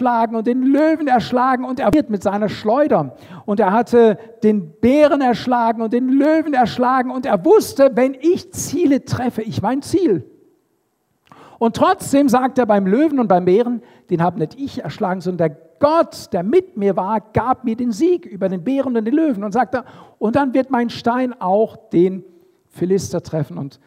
erschlagen 0.00 0.34
und 0.34 0.46
den 0.46 0.62
Löwen 0.62 1.08
erschlagen 1.08 1.64
und 1.64 1.78
er 1.78 1.92
wird 1.92 2.08
mit 2.08 2.22
seiner 2.22 2.48
Schleuder. 2.48 3.16
Und 3.44 3.60
er 3.60 3.70
hatte 3.72 4.18
den 4.42 4.72
Bären 4.80 5.20
erschlagen 5.20 5.82
und 5.82 5.92
den 5.92 6.08
Löwen 6.08 6.54
erschlagen 6.54 7.10
und 7.10 7.26
er 7.26 7.44
wusste, 7.44 7.90
wenn 7.94 8.14
ich 8.14 8.50
Ziele 8.52 9.04
treffe, 9.04 9.42
ich 9.42 9.60
mein 9.60 9.82
Ziel. 9.82 10.24
Und 11.58 11.76
trotzdem 11.76 12.30
sagt 12.30 12.56
er 12.58 12.64
beim 12.64 12.86
Löwen 12.86 13.20
und 13.20 13.28
beim 13.28 13.44
Bären, 13.44 13.82
den 14.08 14.22
habe 14.22 14.38
nicht 14.38 14.58
ich 14.58 14.82
erschlagen, 14.82 15.20
sondern 15.20 15.48
der 15.50 15.56
Gott, 15.78 16.32
der 16.32 16.42
mit 16.42 16.78
mir 16.78 16.96
war, 16.96 17.20
gab 17.20 17.64
mir 17.64 17.76
den 17.76 17.92
Sieg 17.92 18.24
über 18.24 18.48
den 18.48 18.64
Bären 18.64 18.96
und 18.96 19.04
den 19.04 19.14
Löwen. 19.14 19.44
Und 19.44 19.52
sagt 19.52 19.74
er, 19.74 19.84
und 20.18 20.36
dann 20.36 20.54
wird 20.54 20.70
mein 20.70 20.88
Stein 20.88 21.38
auch 21.38 21.76
den 21.90 22.24
Philister 22.70 23.22
treffen. 23.22 23.58
Und 23.58 23.80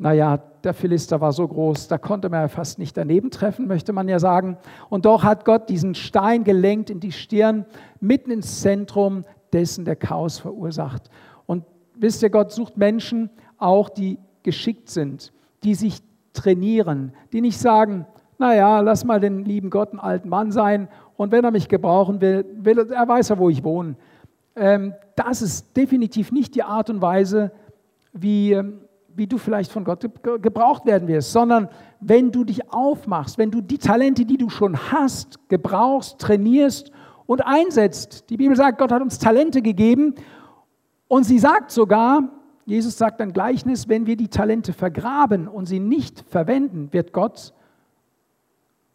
naja, 0.00 0.38
der 0.64 0.72
Philister 0.72 1.20
war 1.20 1.30
so 1.32 1.46
groß, 1.46 1.88
da 1.88 1.98
konnte 1.98 2.30
man 2.30 2.40
ja 2.40 2.48
fast 2.48 2.78
nicht 2.78 2.96
daneben 2.96 3.30
treffen, 3.30 3.66
möchte 3.66 3.92
man 3.92 4.08
ja 4.08 4.18
sagen. 4.18 4.56
Und 4.88 5.04
doch 5.04 5.24
hat 5.24 5.44
Gott 5.44 5.68
diesen 5.68 5.94
Stein 5.94 6.42
gelenkt 6.42 6.88
in 6.88 7.00
die 7.00 7.12
Stirn, 7.12 7.66
mitten 8.00 8.30
ins 8.30 8.62
Zentrum 8.62 9.26
dessen 9.52 9.84
der 9.84 9.96
Chaos 9.96 10.38
verursacht. 10.38 11.10
Und 11.44 11.64
wisst 11.96 12.22
ihr, 12.22 12.30
Gott 12.30 12.50
sucht 12.50 12.78
Menschen 12.78 13.28
auch, 13.58 13.90
die 13.90 14.18
geschickt 14.42 14.88
sind, 14.88 15.34
die 15.64 15.74
sich 15.74 15.98
trainieren, 16.32 17.12
die 17.34 17.42
nicht 17.42 17.58
sagen, 17.58 18.06
naja, 18.38 18.80
lass 18.80 19.04
mal 19.04 19.20
den 19.20 19.44
lieben 19.44 19.68
Gott 19.68 19.90
einen 19.90 20.00
alten 20.00 20.30
Mann 20.30 20.50
sein 20.50 20.88
und 21.18 21.30
wenn 21.30 21.44
er 21.44 21.50
mich 21.50 21.68
gebrauchen 21.68 22.22
will, 22.22 22.46
will 22.54 22.78
er 22.90 23.06
weiß 23.06 23.28
ja, 23.28 23.38
wo 23.38 23.50
ich 23.50 23.62
wohne. 23.64 23.96
Ähm, 24.56 24.94
das 25.14 25.42
ist 25.42 25.76
definitiv 25.76 26.32
nicht 26.32 26.54
die 26.54 26.62
Art 26.62 26.88
und 26.88 27.02
Weise, 27.02 27.52
wie 28.14 28.54
ähm, 28.54 28.80
wie 29.16 29.26
du 29.26 29.38
vielleicht 29.38 29.70
von 29.70 29.84
Gott 29.84 30.08
gebraucht 30.42 30.86
werden 30.86 31.08
wirst, 31.08 31.32
sondern 31.32 31.68
wenn 32.00 32.30
du 32.30 32.44
dich 32.44 32.72
aufmachst, 32.72 33.38
wenn 33.38 33.50
du 33.50 33.60
die 33.60 33.78
Talente, 33.78 34.24
die 34.24 34.36
du 34.36 34.48
schon 34.48 34.76
hast, 34.92 35.48
gebrauchst, 35.48 36.18
trainierst 36.18 36.90
und 37.26 37.44
einsetzt. 37.44 38.30
Die 38.30 38.36
Bibel 38.36 38.56
sagt, 38.56 38.78
Gott 38.78 38.92
hat 38.92 39.02
uns 39.02 39.18
Talente 39.18 39.62
gegeben 39.62 40.14
und 41.08 41.24
sie 41.24 41.38
sagt 41.38 41.70
sogar, 41.70 42.28
Jesus 42.64 42.96
sagt 42.96 43.20
ein 43.20 43.32
Gleichnis, 43.32 43.88
wenn 43.88 44.06
wir 44.06 44.16
die 44.16 44.28
Talente 44.28 44.72
vergraben 44.72 45.48
und 45.48 45.66
sie 45.66 45.80
nicht 45.80 46.24
verwenden, 46.28 46.92
wird 46.92 47.12
Gott 47.12 47.52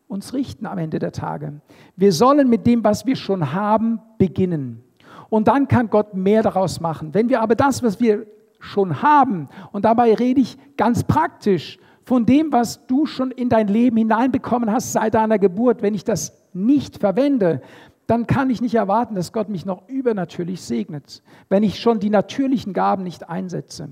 uns 0.08 0.34
richten 0.34 0.66
am 0.66 0.78
Ende 0.78 1.00
der 1.00 1.12
Tage. 1.12 1.62
Wir 1.96 2.12
sollen 2.12 2.48
mit 2.48 2.68
dem, 2.68 2.84
was 2.84 3.06
wir 3.06 3.16
schon 3.16 3.54
haben, 3.54 4.00
beginnen. 4.18 4.84
Und 5.30 5.48
dann 5.48 5.68
kann 5.68 5.90
Gott 5.90 6.14
mehr 6.14 6.44
daraus 6.44 6.80
machen. 6.80 7.14
Wenn 7.14 7.30
wir 7.30 7.42
aber 7.42 7.56
das, 7.56 7.82
was 7.84 8.00
wir 8.00 8.28
schon 8.60 9.02
haben. 9.02 9.50
Und 9.72 9.86
dabei 9.86 10.14
rede 10.14 10.42
ich 10.42 10.58
ganz 10.78 11.04
praktisch 11.04 11.78
von 12.04 12.26
dem, 12.26 12.52
was 12.52 12.86
du 12.88 13.06
schon 13.06 13.32
in 13.32 13.50
dein 13.50 13.68
Leben 13.68 13.98
hineinbekommen 13.98 14.72
hast 14.72 14.94
seit 14.94 15.16
deiner 15.16 15.40
Geburt. 15.40 15.82
Wenn 15.82 15.96
ich 15.96 16.04
das 16.04 16.34
nicht 16.54 17.00
verwende, 17.00 17.62
dann 18.08 18.28
kann 18.28 18.50
ich 18.50 18.62
nicht 18.62 18.76
erwarten, 18.76 19.16
dass 19.16 19.34
Gott 19.34 19.50
mich 19.50 19.66
noch 19.66 19.88
übernatürlich 19.88 20.62
segnet, 20.62 21.24
wenn 21.50 21.64
ich 21.64 21.80
schon 21.80 22.00
die 22.00 22.12
natürlichen 22.12 22.74
Gaben 22.74 23.04
nicht 23.04 23.30
einsetze. 23.30 23.90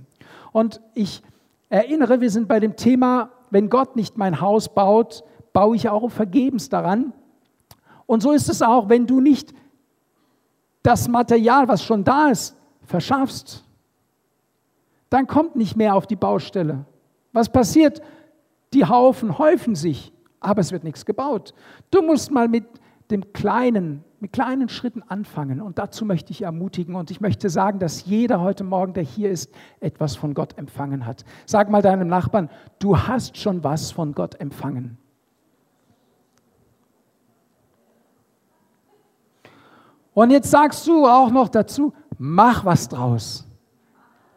Und 0.52 0.82
ich 0.94 1.24
erinnere, 1.70 2.22
wir 2.22 2.30
sind 2.30 2.48
bei 2.48 2.60
dem 2.60 2.76
Thema, 2.76 3.32
wenn 3.50 3.70
Gott 3.70 3.96
nicht 3.96 4.18
mein 4.18 4.40
Haus 4.40 4.74
baut, 4.74 5.24
baue 5.52 5.76
ich 5.76 5.90
auch 5.90 6.10
vergebens 6.10 6.70
daran. 6.70 7.14
Und 8.06 8.22
so 8.22 8.32
ist 8.32 8.50
es 8.50 8.62
auch, 8.62 8.90
wenn 8.90 9.08
du 9.08 9.20
nicht 9.20 9.54
das 10.84 11.08
Material, 11.08 11.68
was 11.68 11.84
schon 11.84 12.04
da 12.04 12.28
ist, 12.28 12.56
verschaffst, 12.86 13.64
dann 15.14 15.28
kommt 15.28 15.56
nicht 15.56 15.76
mehr 15.76 15.94
auf 15.94 16.08
die 16.08 16.16
Baustelle. 16.16 16.86
Was 17.34 17.52
passiert? 17.52 18.02
Die 18.74 18.86
Haufen 18.86 19.38
häufen 19.38 19.76
sich, 19.76 20.12
aber 20.40 20.62
es 20.62 20.72
wird 20.72 20.84
nichts 20.84 21.06
gebaut. 21.06 21.54
Du 21.92 22.02
musst 22.02 22.32
mal 22.32 22.48
mit 22.48 22.66
dem 23.12 23.32
kleinen, 23.32 24.04
mit 24.20 24.34
kleinen 24.34 24.70
Schritten 24.70 25.04
anfangen. 25.04 25.62
Und 25.62 25.78
dazu 25.78 26.04
möchte 26.04 26.32
ich 26.32 26.42
ermutigen. 26.42 26.96
Und 26.96 27.12
ich 27.12 27.22
möchte 27.22 27.52
sagen, 27.52 27.78
dass 27.78 28.06
jeder 28.06 28.42
heute 28.42 28.64
Morgen, 28.64 28.94
der 28.94 29.04
hier 29.04 29.30
ist, 29.30 29.54
etwas 29.80 30.16
von 30.16 30.34
Gott 30.34 30.58
empfangen 30.58 31.06
hat. 31.06 31.26
Sag 31.46 31.70
mal 31.70 31.84
deinem 31.84 32.08
Nachbarn, 32.08 32.50
du 32.80 32.98
hast 32.98 33.38
schon 33.38 33.64
was 33.64 33.92
von 33.92 34.14
Gott 34.14 34.40
empfangen. 34.42 34.98
Und 40.16 40.32
jetzt 40.32 40.50
sagst 40.50 40.88
du 40.88 41.06
auch 41.06 41.30
noch 41.30 41.50
dazu, 41.50 41.94
mach 42.18 42.66
was 42.66 42.90
draus. 42.90 43.46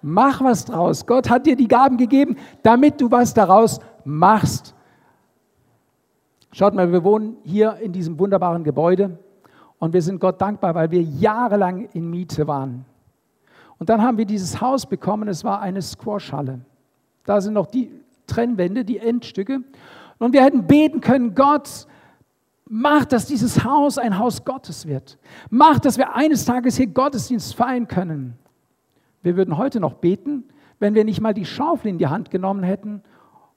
Mach 0.08 0.40
was 0.40 0.64
draus. 0.64 1.04
Gott 1.04 1.28
hat 1.28 1.46
dir 1.46 1.56
die 1.56 1.66
Gaben 1.66 1.96
gegeben, 1.96 2.36
damit 2.62 3.00
du 3.00 3.10
was 3.10 3.34
daraus 3.34 3.80
machst. 4.04 4.72
Schaut 6.52 6.74
mal, 6.74 6.92
wir 6.92 7.02
wohnen 7.02 7.38
hier 7.42 7.78
in 7.78 7.92
diesem 7.92 8.16
wunderbaren 8.16 8.62
Gebäude 8.62 9.18
und 9.80 9.92
wir 9.92 10.00
sind 10.00 10.20
Gott 10.20 10.40
dankbar, 10.40 10.76
weil 10.76 10.92
wir 10.92 11.02
jahrelang 11.02 11.88
in 11.92 12.08
Miete 12.08 12.46
waren. 12.46 12.84
Und 13.78 13.88
dann 13.88 14.00
haben 14.00 14.16
wir 14.16 14.26
dieses 14.26 14.60
Haus 14.60 14.86
bekommen, 14.86 15.26
es 15.26 15.42
war 15.42 15.60
eine 15.60 15.82
Squashhalle. 15.82 16.60
Da 17.24 17.40
sind 17.40 17.54
noch 17.54 17.66
die 17.66 17.90
Trennwände, 18.28 18.84
die 18.84 18.98
Endstücke. 18.98 19.62
Und 20.18 20.32
wir 20.32 20.44
hätten 20.44 20.68
beten 20.68 21.00
können, 21.00 21.34
Gott, 21.34 21.88
mach, 22.64 23.06
dass 23.06 23.26
dieses 23.26 23.64
Haus 23.64 23.98
ein 23.98 24.20
Haus 24.20 24.44
Gottes 24.44 24.86
wird. 24.86 25.18
Mach, 25.50 25.80
dass 25.80 25.98
wir 25.98 26.14
eines 26.14 26.44
Tages 26.44 26.76
hier 26.76 26.86
Gottesdienst 26.86 27.56
feiern 27.56 27.88
können. 27.88 28.38
Wir 29.22 29.36
würden 29.36 29.56
heute 29.56 29.80
noch 29.80 29.94
beten, 29.94 30.44
wenn 30.78 30.94
wir 30.94 31.04
nicht 31.04 31.20
mal 31.20 31.34
die 31.34 31.44
Schaufel 31.44 31.88
in 31.88 31.98
die 31.98 32.06
Hand 32.06 32.30
genommen 32.30 32.62
hätten 32.62 33.02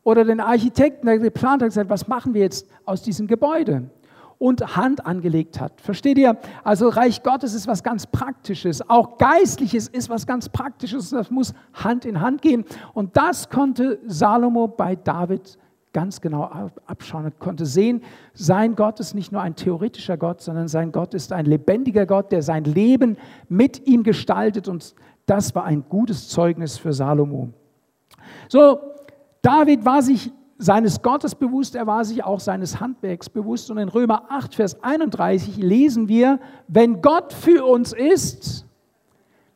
oder 0.04 0.24
den 0.26 0.40
Architekten, 0.40 1.06
der 1.06 1.20
geplant 1.20 1.62
hat, 1.62 1.70
gesagt, 1.70 1.90
was 1.90 2.08
machen 2.08 2.34
wir 2.34 2.42
jetzt 2.42 2.68
aus 2.86 3.02
diesem 3.02 3.28
Gebäude? 3.28 3.90
Und 4.38 4.78
Hand 4.78 5.06
angelegt 5.06 5.60
hat. 5.60 5.82
Versteht 5.82 6.18
ihr? 6.18 6.38
Also 6.64 6.88
Reich 6.88 7.24
Gottes 7.24 7.54
ist 7.54 7.68
was 7.68 7.84
ganz 7.84 8.08
Praktisches. 8.08 8.90
Auch 8.90 9.18
Geistliches 9.18 9.90
ist 9.90 10.10
was 10.10 10.26
ganz 10.26 10.48
Praktisches. 10.48 11.10
Das 11.10 11.30
muss 11.30 11.54
Hand 11.74 12.06
in 12.06 12.22
Hand 12.22 12.42
gehen. 12.42 12.64
Und 12.94 13.18
das 13.18 13.50
konnte 13.50 14.00
Salomo 14.08 14.70
bei 14.70 14.96
David 14.96 15.58
ganz 15.92 16.22
genau 16.22 16.44
abschauen 16.86 17.26
und 17.26 17.40
konnte 17.40 17.66
sehen, 17.66 18.02
sein 18.34 18.76
Gott 18.76 19.00
ist 19.00 19.16
nicht 19.16 19.32
nur 19.32 19.42
ein 19.42 19.56
theoretischer 19.56 20.18
Gott, 20.18 20.42
sondern 20.42 20.68
sein 20.68 20.92
Gott 20.92 21.14
ist 21.14 21.34
ein 21.34 21.46
lebendiger 21.46 22.06
Gott, 22.06 22.32
der 22.32 22.42
sein 22.42 22.64
Leben 22.64 23.18
mit 23.48 23.88
ihm 23.88 24.04
gestaltet 24.04 24.68
und 24.68 24.94
das 25.30 25.54
war 25.54 25.66
ein 25.66 25.84
gutes 25.88 26.28
Zeugnis 26.30 26.78
für 26.78 26.92
Salomo. 26.92 27.50
So, 28.48 28.80
David 29.42 29.86
war 29.86 30.02
sich 30.02 30.32
seines 30.58 31.02
Gottes 31.02 31.36
bewusst, 31.36 31.76
er 31.76 31.88
war 31.88 32.04
sich 32.04 32.24
auch 32.24 32.40
seines 32.40 32.80
Handwerks 32.80 33.30
bewusst. 33.30 33.72
Und 33.72 33.78
in 33.78 33.88
Römer 33.88 34.26
8, 34.30 34.56
Vers 34.56 34.84
31 34.84 35.58
lesen 35.58 36.10
wir, 36.10 36.40
wenn 36.68 37.02
Gott 37.02 37.32
für 37.32 37.66
uns 37.66 37.94
ist, 37.94 38.66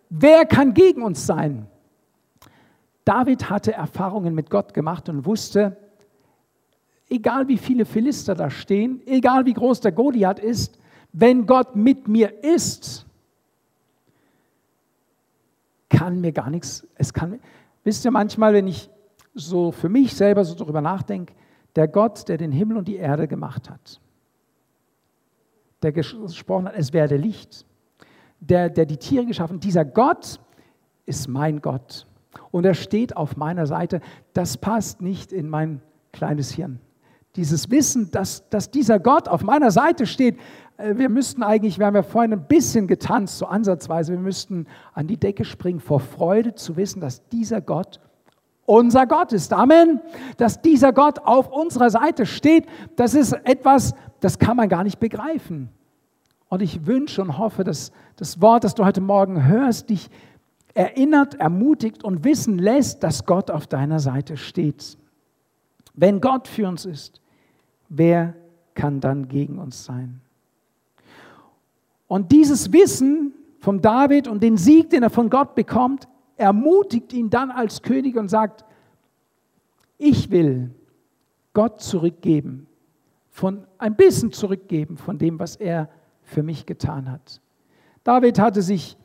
wer 0.09 0.45
kann 0.45 0.73
gegen 0.73 1.01
uns 1.01 1.25
sein? 1.25 1.67
David 3.03 3.49
hatte 3.49 3.73
Erfahrungen 3.73 4.33
mit 4.33 4.49
Gott 4.49 4.73
gemacht 4.73 5.09
und 5.09 5.25
wusste, 5.25 5.75
egal 7.09 7.47
wie 7.49 7.57
viele 7.57 7.83
Philister 7.83 8.33
da 8.33 8.49
stehen, 8.49 9.01
egal 9.05 9.45
wie 9.45 9.53
groß 9.53 9.81
der 9.81 9.91
Goliath 9.91 10.39
ist, 10.39 10.79
wenn 11.11 11.45
Gott 11.45 11.75
mit 11.75 12.07
mir 12.07 12.43
ist, 12.43 13.05
kann 15.93 16.19
mir 16.19 16.31
gar 16.31 16.49
nichts, 16.49 16.85
es 16.95 17.13
kann, 17.13 17.39
wisst 17.83 18.03
ihr 18.03 18.11
manchmal, 18.11 18.53
wenn 18.53 18.67
ich 18.67 18.89
so 19.33 19.71
für 19.71 19.89
mich 19.89 20.15
selber 20.15 20.43
so 20.43 20.55
darüber 20.55 20.81
nachdenke, 20.81 21.33
der 21.75 21.87
Gott, 21.87 22.27
der 22.27 22.37
den 22.37 22.51
Himmel 22.51 22.77
und 22.77 22.87
die 22.87 22.97
Erde 22.97 23.27
gemacht 23.27 23.69
hat, 23.69 24.01
der 25.81 25.91
gesprochen 25.91 26.67
hat, 26.67 26.75
es 26.75 26.93
werde 26.93 27.15
Licht, 27.15 27.65
der, 28.39 28.69
der 28.69 28.85
die 28.85 28.97
Tiere 28.97 29.25
geschaffen, 29.25 29.59
dieser 29.59 29.85
Gott 29.85 30.39
ist 31.05 31.27
mein 31.27 31.61
Gott. 31.61 32.07
Und 32.51 32.65
er 32.65 32.73
steht 32.73 33.15
auf 33.15 33.37
meiner 33.37 33.67
Seite. 33.67 34.01
Das 34.33 34.57
passt 34.57 35.01
nicht 35.01 35.31
in 35.31 35.49
mein 35.49 35.81
kleines 36.11 36.51
Hirn. 36.51 36.79
Dieses 37.35 37.71
Wissen, 37.71 38.11
dass, 38.11 38.47
dass 38.49 38.69
dieser 38.69 38.99
Gott 38.99 39.27
auf 39.27 39.43
meiner 39.43 39.71
Seite 39.71 40.05
steht, 40.05 40.37
äh, 40.77 40.95
wir 40.97 41.09
müssten 41.09 41.43
eigentlich, 41.43 41.79
wir 41.79 41.87
haben 41.87 41.95
ja 41.95 42.03
vorhin 42.03 42.33
ein 42.33 42.47
bisschen 42.47 42.87
getanzt, 42.87 43.39
so 43.39 43.45
ansatzweise, 43.45 44.11
wir 44.11 44.19
müssten 44.19 44.67
an 44.93 45.07
die 45.07 45.17
Decke 45.17 45.45
springen 45.45 45.79
vor 45.79 45.99
Freude 45.99 46.55
zu 46.55 46.77
wissen, 46.77 46.99
dass 46.99 47.27
dieser 47.29 47.61
Gott 47.61 47.99
unser 48.65 49.05
Gott 49.07 49.33
ist. 49.33 49.51
Amen. 49.51 49.99
Dass 50.37 50.61
dieser 50.61 50.93
Gott 50.93 51.19
auf 51.19 51.51
unserer 51.51 51.89
Seite 51.89 52.25
steht, 52.25 52.65
das 52.95 53.13
ist 53.13 53.33
etwas, 53.43 53.93
das 54.19 54.39
kann 54.39 54.57
man 54.57 54.69
gar 54.69 54.83
nicht 54.83 54.99
begreifen. 54.99 55.69
Und 56.49 56.61
ich 56.61 56.85
wünsche 56.85 57.21
und 57.21 57.37
hoffe, 57.37 57.63
dass 57.63 57.91
das 58.15 58.39
Wort, 58.41 58.63
das 58.63 58.75
du 58.75 58.85
heute 58.85 59.01
Morgen 59.01 59.45
hörst, 59.45 59.89
dich 59.89 60.09
erinnert, 60.75 61.35
ermutigt 61.35 62.03
und 62.03 62.23
wissen 62.23 62.57
lässt, 62.57 63.03
dass 63.03 63.25
Gott 63.25 63.51
auf 63.51 63.67
deiner 63.67 63.99
Seite 63.99 64.37
steht. 64.37 64.97
Wenn 65.93 66.21
Gott 66.21 66.47
für 66.47 66.67
uns 66.67 66.85
ist, 66.85 67.21
wer 67.95 68.33
kann 68.73 68.99
dann 68.99 69.27
gegen 69.27 69.59
uns 69.59 69.85
sein? 69.85 70.19
Und 72.07 72.31
dieses 72.31 72.73
Wissen 72.73 73.33
vom 73.59 73.81
David 73.81 74.27
und 74.27 74.43
den 74.43 74.57
Sieg, 74.57 74.89
den 74.89 75.03
er 75.03 75.09
von 75.09 75.29
Gott 75.29 75.55
bekommt, 75.55 76.07
ermutigt 76.35 77.13
ihn 77.13 77.29
dann 77.29 77.51
als 77.51 77.81
König 77.81 78.17
und 78.17 78.29
sagt, 78.29 78.65
ich 79.97 80.31
will 80.31 80.71
Gott 81.53 81.81
zurückgeben, 81.81 82.67
von 83.29 83.65
ein 83.77 83.95
bisschen 83.95 84.31
zurückgeben 84.31 84.97
von 84.97 85.17
dem, 85.17 85.39
was 85.39 85.55
er 85.55 85.89
für 86.23 86.43
mich 86.43 86.65
getan 86.65 87.11
hat. 87.11 87.41
David 88.03 88.39
hatte 88.39 88.61
sich 88.61 88.97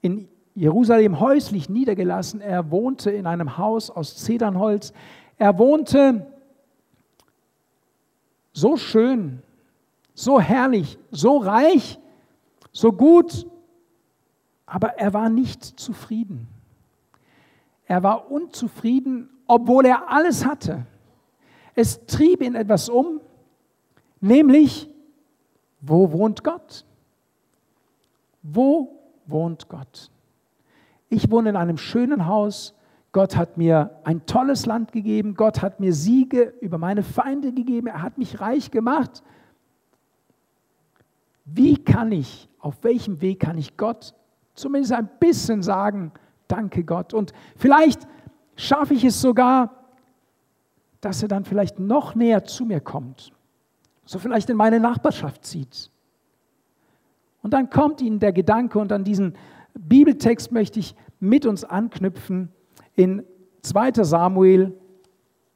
in 0.00 0.28
Jerusalem 0.54 1.18
häuslich 1.20 1.68
niedergelassen. 1.68 2.40
Er 2.40 2.70
wohnte 2.70 3.10
in 3.10 3.26
einem 3.26 3.56
Haus 3.56 3.90
aus 3.90 4.16
Zedernholz. 4.16 4.92
Er 5.38 5.58
wohnte 5.58 6.26
so 8.52 8.76
schön, 8.76 9.42
so 10.14 10.40
herrlich, 10.40 10.98
so 11.10 11.38
reich, 11.38 11.98
so 12.72 12.92
gut, 12.92 13.46
aber 14.66 14.98
er 14.98 15.12
war 15.12 15.28
nicht 15.28 15.64
zufrieden. 15.64 16.48
Er 17.86 18.02
war 18.02 18.30
unzufrieden, 18.30 19.28
obwohl 19.46 19.86
er 19.86 20.10
alles 20.10 20.46
hatte. 20.46 20.86
Es 21.74 22.06
trieb 22.06 22.42
ihn 22.42 22.54
etwas 22.54 22.88
um, 22.88 23.20
nämlich, 24.20 24.88
wo 25.80 26.12
wohnt 26.12 26.44
Gott? 26.44 26.84
Wo 28.42 28.98
wohnt 29.26 29.68
Gott? 29.68 30.10
Ich 31.08 31.30
wohne 31.30 31.50
in 31.50 31.56
einem 31.56 31.78
schönen 31.78 32.26
Haus. 32.26 32.74
Gott 33.12 33.36
hat 33.36 33.58
mir 33.58 34.00
ein 34.04 34.24
tolles 34.24 34.64
Land 34.64 34.92
gegeben. 34.92 35.34
Gott 35.34 35.60
hat 35.60 35.80
mir 35.80 35.92
Siege 35.92 36.54
über 36.60 36.78
meine 36.78 37.02
Feinde 37.02 37.52
gegeben. 37.52 37.86
Er 37.86 38.02
hat 38.02 38.16
mich 38.16 38.40
reich 38.40 38.70
gemacht. 38.70 39.22
Wie 41.44 41.76
kann 41.76 42.10
ich, 42.10 42.48
auf 42.58 42.82
welchem 42.82 43.20
Weg 43.20 43.40
kann 43.40 43.58
ich 43.58 43.76
Gott 43.76 44.14
zumindest 44.54 44.94
ein 44.94 45.10
bisschen 45.20 45.62
sagen, 45.62 46.12
danke 46.48 46.84
Gott? 46.84 47.12
Und 47.12 47.32
vielleicht 47.56 48.06
schaffe 48.56 48.94
ich 48.94 49.04
es 49.04 49.20
sogar, 49.20 49.74
dass 51.02 51.20
er 51.20 51.28
dann 51.28 51.44
vielleicht 51.44 51.78
noch 51.78 52.14
näher 52.14 52.44
zu 52.44 52.64
mir 52.64 52.80
kommt, 52.80 53.32
so 54.04 54.18
vielleicht 54.18 54.48
in 54.50 54.56
meine 54.56 54.78
Nachbarschaft 54.78 55.44
zieht. 55.44 55.90
Und 57.42 57.52
dann 57.52 57.70
kommt 57.70 58.00
ihnen 58.00 58.20
der 58.20 58.32
Gedanke 58.32 58.78
und 58.78 58.92
an 58.92 59.04
diesen 59.04 59.34
Bibeltext 59.74 60.52
möchte 60.52 60.78
ich 60.78 60.94
mit 61.18 61.44
uns 61.44 61.64
anknüpfen 61.64 62.50
in 62.96 63.22
2 63.62 63.92
Samuel 64.02 64.72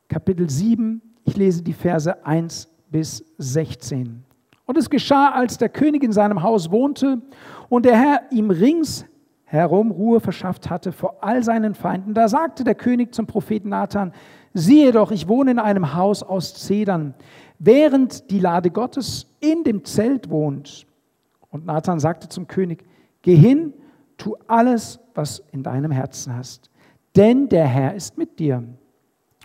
Kapitel 0.08 0.48
7. 0.48 1.02
Ich 1.24 1.36
lese 1.36 1.62
die 1.62 1.72
Verse 1.72 2.24
1 2.24 2.68
bis 2.90 3.24
16. 3.38 4.22
Und 4.64 4.78
es 4.78 4.90
geschah, 4.90 5.30
als 5.30 5.58
der 5.58 5.68
König 5.68 6.02
in 6.02 6.12
seinem 6.12 6.42
Haus 6.42 6.70
wohnte 6.70 7.20
und 7.68 7.84
der 7.84 7.96
Herr 7.96 8.20
ihm 8.30 8.50
ringsherum 8.50 9.90
Ruhe 9.90 10.20
verschafft 10.20 10.70
hatte 10.70 10.92
vor 10.92 11.18
all 11.22 11.42
seinen 11.42 11.74
Feinden, 11.74 12.14
da 12.14 12.28
sagte 12.28 12.64
der 12.64 12.74
König 12.74 13.14
zum 13.14 13.26
Propheten 13.26 13.68
Nathan, 13.68 14.12
Siehe 14.58 14.90
doch, 14.90 15.10
ich 15.10 15.28
wohne 15.28 15.50
in 15.50 15.58
einem 15.58 15.94
Haus 15.94 16.22
aus 16.22 16.54
Zedern, 16.54 17.14
während 17.58 18.30
die 18.30 18.38
Lade 18.38 18.70
Gottes 18.70 19.36
in 19.40 19.64
dem 19.64 19.84
Zelt 19.84 20.30
wohnt. 20.30 20.86
Und 21.50 21.66
Nathan 21.66 22.00
sagte 22.00 22.28
zum 22.30 22.46
König, 22.46 22.84
geh 23.20 23.36
hin, 23.36 23.74
tu 24.16 24.34
alles, 24.46 24.98
was 25.14 25.42
in 25.52 25.62
deinem 25.62 25.90
Herzen 25.90 26.34
hast, 26.34 26.70
denn 27.16 27.48
der 27.48 27.66
Herr 27.66 27.94
ist 27.94 28.18
mit 28.18 28.38
dir. 28.38 28.62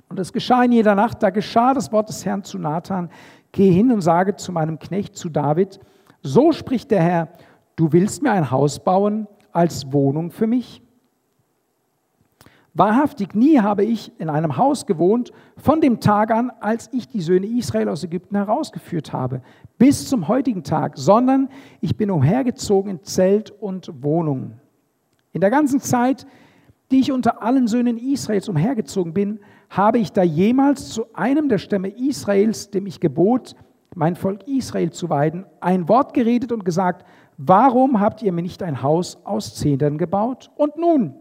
Und 0.09 0.19
es 0.19 0.33
geschah 0.33 0.63
in 0.63 0.73
jeder 0.73 0.93
Nacht, 0.93 1.23
da 1.23 1.29
geschah 1.29 1.73
das 1.73 1.91
Wort 1.91 2.09
des 2.09 2.25
Herrn 2.25 2.43
zu 2.43 2.57
Nathan, 2.57 3.09
geh 3.51 3.71
hin 3.71 3.91
und 3.91 4.01
sage 4.01 4.35
zu 4.35 4.51
meinem 4.51 4.77
Knecht, 4.77 5.15
zu 5.15 5.29
David, 5.29 5.79
so 6.21 6.51
spricht 6.51 6.91
der 6.91 7.01
Herr, 7.01 7.29
du 7.75 7.91
willst 7.93 8.21
mir 8.21 8.31
ein 8.31 8.51
Haus 8.51 8.83
bauen 8.83 9.27
als 9.51 9.91
Wohnung 9.91 10.31
für 10.31 10.47
mich? 10.47 10.81
Wahrhaftig, 12.73 13.35
nie 13.35 13.59
habe 13.59 13.83
ich 13.83 14.17
in 14.19 14.29
einem 14.29 14.55
Haus 14.55 14.85
gewohnt, 14.85 15.31
von 15.57 15.81
dem 15.81 15.99
Tag 15.99 16.31
an, 16.31 16.51
als 16.61 16.89
ich 16.93 17.07
die 17.07 17.19
Söhne 17.19 17.45
Israel 17.45 17.89
aus 17.89 18.03
Ägypten 18.03 18.35
herausgeführt 18.37 19.11
habe, 19.11 19.41
bis 19.77 20.07
zum 20.07 20.29
heutigen 20.29 20.63
Tag, 20.63 20.97
sondern 20.97 21.49
ich 21.81 21.97
bin 21.97 22.11
umhergezogen 22.11 22.91
in 22.91 23.03
Zelt 23.03 23.51
und 23.51 23.91
Wohnung. 24.01 24.53
In 25.33 25.41
der 25.41 25.49
ganzen 25.49 25.81
Zeit, 25.81 26.25
die 26.91 26.99
ich 26.99 27.11
unter 27.11 27.41
allen 27.41 27.67
Söhnen 27.67 27.97
Israels 27.97 28.49
umhergezogen 28.49 29.13
bin, 29.13 29.39
habe 29.69 29.97
ich 29.97 30.11
da 30.11 30.23
jemals 30.23 30.89
zu 30.89 31.05
einem 31.13 31.47
der 31.47 31.57
Stämme 31.57 31.89
Israels, 31.89 32.69
dem 32.69 32.85
ich 32.85 32.99
gebot, 32.99 33.55
mein 33.95 34.15
Volk 34.15 34.47
Israel 34.47 34.91
zu 34.91 35.09
weiden, 35.09 35.45
ein 35.59 35.89
Wort 35.89 36.13
geredet 36.13 36.51
und 36.51 36.65
gesagt, 36.65 37.05
warum 37.37 37.99
habt 37.99 38.21
ihr 38.21 38.31
mir 38.31 38.41
nicht 38.41 38.63
ein 38.63 38.81
Haus 38.81 39.17
aus 39.25 39.55
Zedern 39.55 39.97
gebaut? 39.97 40.51
Und 40.55 40.77
nun, 40.77 41.15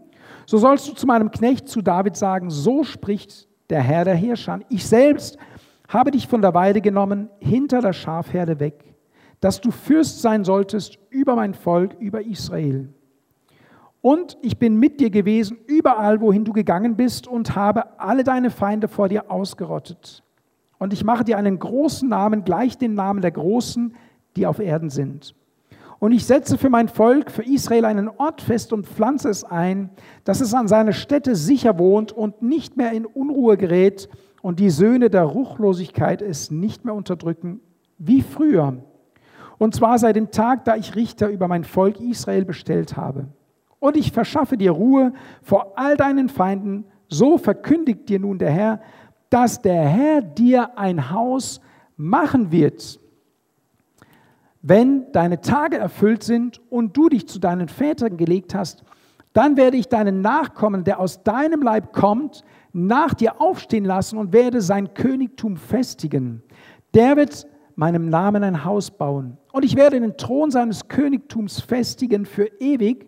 so 0.45 0.57
sollst 0.57 0.87
du 0.87 0.93
zu 0.93 1.07
meinem 1.07 1.31
Knecht, 1.31 1.67
zu 1.67 1.81
David 1.81 2.15
sagen, 2.15 2.49
so 2.49 2.83
spricht 2.83 3.47
der 3.69 3.81
Herr 3.81 4.05
der 4.05 4.15
Herrscher. 4.15 4.59
Ich 4.69 4.85
selbst 4.85 5.37
habe 5.87 6.11
dich 6.11 6.27
von 6.27 6.41
der 6.41 6.53
Weide 6.53 6.81
genommen, 6.81 7.29
hinter 7.39 7.81
der 7.81 7.93
Schafherde 7.93 8.59
weg, 8.59 8.95
dass 9.39 9.61
du 9.61 9.71
Fürst 9.71 10.21
sein 10.21 10.43
solltest 10.43 10.99
über 11.09 11.35
mein 11.35 11.53
Volk, 11.53 11.95
über 11.99 12.21
Israel. 12.21 12.93
Und 14.01 14.37
ich 14.41 14.57
bin 14.57 14.77
mit 14.77 14.99
dir 14.99 15.11
gewesen, 15.11 15.57
überall, 15.67 16.21
wohin 16.21 16.43
du 16.43 16.53
gegangen 16.53 16.95
bist, 16.95 17.27
und 17.27 17.55
habe 17.55 17.99
alle 17.99 18.23
deine 18.23 18.49
Feinde 18.49 18.87
vor 18.87 19.09
dir 19.09 19.29
ausgerottet. 19.29 20.23
Und 20.79 20.93
ich 20.93 21.03
mache 21.03 21.23
dir 21.23 21.37
einen 21.37 21.59
großen 21.59 22.09
Namen, 22.09 22.43
gleich 22.43 22.77
den 22.77 22.95
Namen 22.95 23.21
der 23.21 23.31
Großen, 23.31 23.95
die 24.35 24.47
auf 24.47 24.59
Erden 24.59 24.89
sind. 24.89 25.35
Und 25.99 26.13
ich 26.13 26.25
setze 26.25 26.57
für 26.57 26.71
mein 26.71 26.87
Volk, 26.87 27.29
für 27.29 27.43
Israel 27.43 27.85
einen 27.85 28.09
Ort 28.09 28.41
fest 28.41 28.73
und 28.73 28.87
pflanze 28.87 29.29
es 29.29 29.43
ein, 29.43 29.91
dass 30.23 30.41
es 30.41 30.55
an 30.55 30.67
seiner 30.67 30.93
Stätte 30.93 31.35
sicher 31.35 31.77
wohnt 31.77 32.11
und 32.11 32.41
nicht 32.41 32.75
mehr 32.75 32.91
in 32.93 33.05
Unruhe 33.05 33.55
gerät 33.55 34.09
und 34.41 34.59
die 34.59 34.71
Söhne 34.71 35.11
der 35.11 35.25
Ruchlosigkeit 35.25 36.23
es 36.23 36.49
nicht 36.49 36.85
mehr 36.85 36.95
unterdrücken 36.95 37.59
wie 37.99 38.23
früher. 38.23 38.77
Und 39.59 39.75
zwar 39.75 39.99
seit 39.99 40.15
dem 40.15 40.31
Tag, 40.31 40.65
da 40.65 40.75
ich 40.75 40.95
Richter 40.95 41.29
über 41.29 41.47
mein 41.47 41.63
Volk 41.63 41.99
Israel 41.99 42.45
bestellt 42.45 42.97
habe. 42.97 43.27
Und 43.81 43.97
ich 43.97 44.13
verschaffe 44.13 44.55
dir 44.55 44.71
Ruhe 44.71 45.11
vor 45.41 45.73
all 45.75 45.97
deinen 45.97 46.29
Feinden. 46.29 46.85
So 47.09 47.37
verkündigt 47.37 48.07
dir 48.07 48.19
nun 48.21 48.39
der 48.39 48.51
Herr, 48.51 48.81
dass 49.29 49.61
der 49.61 49.83
Herr 49.83 50.21
dir 50.21 50.77
ein 50.77 51.11
Haus 51.11 51.59
machen 51.97 52.53
wird 52.53 53.01
wenn 54.61 55.11
deine 55.11 55.41
Tage 55.41 55.77
erfüllt 55.77 56.23
sind 56.23 56.61
und 56.69 56.95
du 56.95 57.09
dich 57.09 57.27
zu 57.27 57.39
deinen 57.39 57.67
Vätern 57.67 58.17
gelegt 58.17 58.53
hast, 58.53 58.83
dann 59.33 59.57
werde 59.57 59.77
ich 59.77 59.87
deinen 59.87 60.21
Nachkommen, 60.21 60.83
der 60.83 60.99
aus 60.99 61.23
deinem 61.23 61.61
Leib 61.61 61.93
kommt, 61.93 62.43
nach 62.73 63.13
dir 63.13 63.41
aufstehen 63.41 63.85
lassen 63.85 64.17
und 64.17 64.33
werde 64.33 64.61
sein 64.61 64.93
Königtum 64.93 65.57
festigen. 65.57 66.43
Der 66.93 67.15
wird 67.15 67.47
meinem 67.75 68.09
Namen 68.09 68.43
ein 68.43 68.65
Haus 68.65 68.91
bauen. 68.91 69.37
Und 69.51 69.65
ich 69.65 69.75
werde 69.75 69.99
den 69.99 70.17
Thron 70.17 70.51
seines 70.51 70.87
Königtums 70.87 71.61
festigen 71.61 72.25
für 72.25 72.47
ewig. 72.59 73.07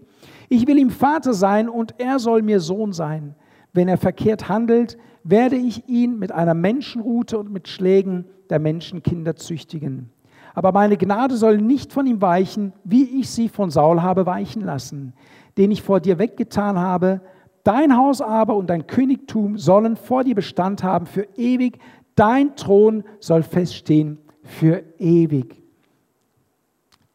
Ich 0.53 0.67
will 0.67 0.77
ihm 0.77 0.91
Vater 0.91 1.33
sein 1.33 1.67
und 1.67 1.95
er 1.98 2.19
soll 2.19 2.43
mir 2.43 2.60
Sohn 2.60 2.93
sein. 2.93 3.33
Wenn 3.74 3.88
er 3.88 3.98
verkehrt 3.98 4.50
handelt, 4.50 5.00
werde 5.24 5.55
ich 5.55 5.89
ihn 5.89 6.19
mit 6.19 6.31
einer 6.31 6.53
Menschenrute 6.53 7.39
und 7.39 7.51
mit 7.51 7.67
Schlägen 7.67 8.25
der 8.51 8.60
Menschenkinder 8.60 9.36
züchtigen. 9.36 10.12
Aber 10.53 10.72
meine 10.72 10.95
Gnade 10.95 11.38
soll 11.38 11.57
nicht 11.57 11.91
von 11.91 12.05
ihm 12.05 12.22
weichen, 12.22 12.72
wie 12.83 13.19
ich 13.19 13.31
sie 13.31 13.50
von 13.50 13.72
Saul 13.72 14.03
habe 14.03 14.27
weichen 14.27 14.62
lassen, 14.63 15.13
den 15.57 15.72
ich 15.72 15.81
vor 15.81 16.00
dir 16.00 16.19
weggetan 16.19 16.77
habe. 16.77 17.22
Dein 17.63 17.98
Haus 17.98 18.22
aber 18.22 18.55
und 18.55 18.69
dein 18.69 18.86
Königtum 18.86 19.57
sollen 19.57 19.95
vor 19.95 20.24
dir 20.24 20.36
Bestand 20.36 20.83
haben 20.83 21.07
für 21.07 21.27
ewig. 21.36 21.79
Dein 22.13 22.55
Thron 22.55 23.03
soll 23.19 23.41
feststehen 23.41 24.19
für 24.43 24.83
ewig. 25.00 25.63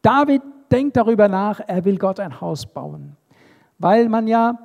David 0.01 0.41
denkt 0.69 0.97
darüber 0.97 1.29
nach, 1.29 1.61
er 1.65 1.85
will 1.85 1.97
Gott 1.97 2.19
ein 2.19 2.41
Haus 2.41 2.65
bauen, 2.65 3.15
weil 3.79 4.09
man 4.09 4.27
ja 4.27 4.59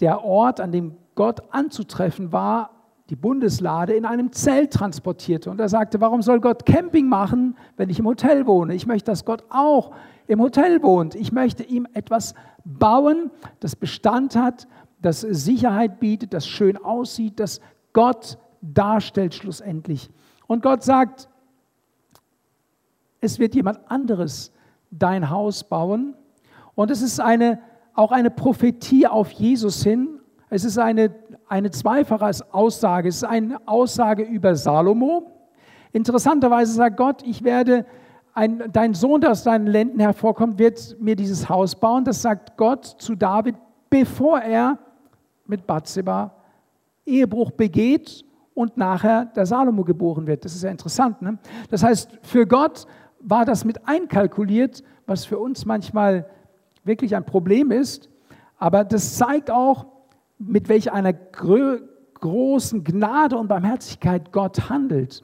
der 0.00 0.24
Ort, 0.24 0.60
an 0.60 0.72
dem 0.72 0.96
Gott 1.14 1.42
anzutreffen 1.50 2.32
war, 2.32 2.70
die 3.10 3.16
Bundeslade 3.16 3.94
in 3.94 4.06
einem 4.06 4.32
Zelt 4.32 4.72
transportierte. 4.72 5.50
Und 5.50 5.60
er 5.60 5.68
sagte, 5.68 6.00
warum 6.00 6.22
soll 6.22 6.40
Gott 6.40 6.64
Camping 6.64 7.08
machen, 7.08 7.56
wenn 7.76 7.90
ich 7.90 7.98
im 7.98 8.06
Hotel 8.06 8.46
wohne? 8.46 8.74
Ich 8.74 8.86
möchte, 8.86 9.10
dass 9.10 9.24
Gott 9.24 9.44
auch 9.50 9.92
im 10.28 10.40
Hotel 10.40 10.82
wohnt. 10.82 11.16
Ich 11.16 11.32
möchte 11.32 11.64
ihm 11.64 11.86
etwas 11.92 12.34
bauen, 12.64 13.30
das 13.58 13.74
Bestand 13.74 14.36
hat, 14.36 14.68
das 15.02 15.20
Sicherheit 15.22 15.98
bietet, 15.98 16.32
das 16.32 16.46
schön 16.46 16.76
aussieht, 16.76 17.40
das 17.40 17.60
Gott 17.92 18.38
darstellt 18.62 19.34
schlussendlich. 19.34 20.10
Und 20.46 20.62
Gott 20.62 20.84
sagt, 20.84 21.28
es 23.20 23.38
wird 23.38 23.54
jemand 23.54 23.90
anderes 23.90 24.52
dein 24.90 25.30
Haus 25.30 25.64
bauen. 25.64 26.14
Und 26.74 26.90
es 26.90 27.02
ist 27.02 27.20
eine, 27.20 27.60
auch 27.94 28.12
eine 28.12 28.30
Prophetie 28.30 29.06
auf 29.06 29.30
Jesus 29.30 29.82
hin. 29.82 30.20
Es 30.48 30.64
ist 30.64 30.78
eine 30.78 31.10
eine 31.50 31.72
zweifache 31.72 32.30
Aussage. 32.52 33.08
Es 33.08 33.16
ist 33.16 33.24
eine 33.24 33.58
Aussage 33.66 34.22
über 34.22 34.54
Salomo. 34.54 35.32
Interessanterweise 35.92 36.72
sagt 36.72 36.96
Gott, 36.96 37.22
ich 37.26 37.42
werde, 37.42 37.84
ein, 38.32 38.62
dein 38.72 38.94
Sohn, 38.94 39.20
der 39.20 39.32
aus 39.32 39.42
deinen 39.42 39.66
Lenden 39.66 39.98
hervorkommt, 39.98 40.60
wird 40.60 40.96
mir 41.00 41.16
dieses 41.16 41.48
Haus 41.48 41.74
bauen. 41.74 42.04
Das 42.04 42.22
sagt 42.22 42.56
Gott 42.56 42.84
zu 42.84 43.16
David, 43.16 43.56
bevor 43.90 44.38
er 44.38 44.78
mit 45.44 45.66
Bathseba 45.66 46.36
Ehebruch 47.04 47.50
begeht 47.50 48.24
und 48.54 48.76
nachher 48.76 49.24
der 49.24 49.44
Salomo 49.44 49.82
geboren 49.82 50.28
wird. 50.28 50.44
Das 50.44 50.54
ist 50.54 50.62
ja 50.62 50.70
interessant. 50.70 51.20
Ne? 51.20 51.36
Das 51.68 51.82
heißt, 51.82 52.16
für 52.22 52.46
Gott 52.46 52.86
war 53.18 53.44
das 53.44 53.64
mit 53.64 53.88
einkalkuliert, 53.88 54.84
was 55.06 55.24
für 55.24 55.40
uns 55.40 55.66
manchmal 55.66 56.30
wirklich 56.84 57.16
ein 57.16 57.24
Problem 57.24 57.70
ist. 57.70 58.08
Aber 58.58 58.84
das 58.84 59.16
zeigt 59.16 59.50
auch, 59.50 59.86
mit 60.38 60.68
welch 60.68 60.92
einer 60.92 61.12
großen 61.12 62.84
Gnade 62.84 63.36
und 63.36 63.48
Barmherzigkeit 63.48 64.32
Gott 64.32 64.70
handelt 64.70 65.22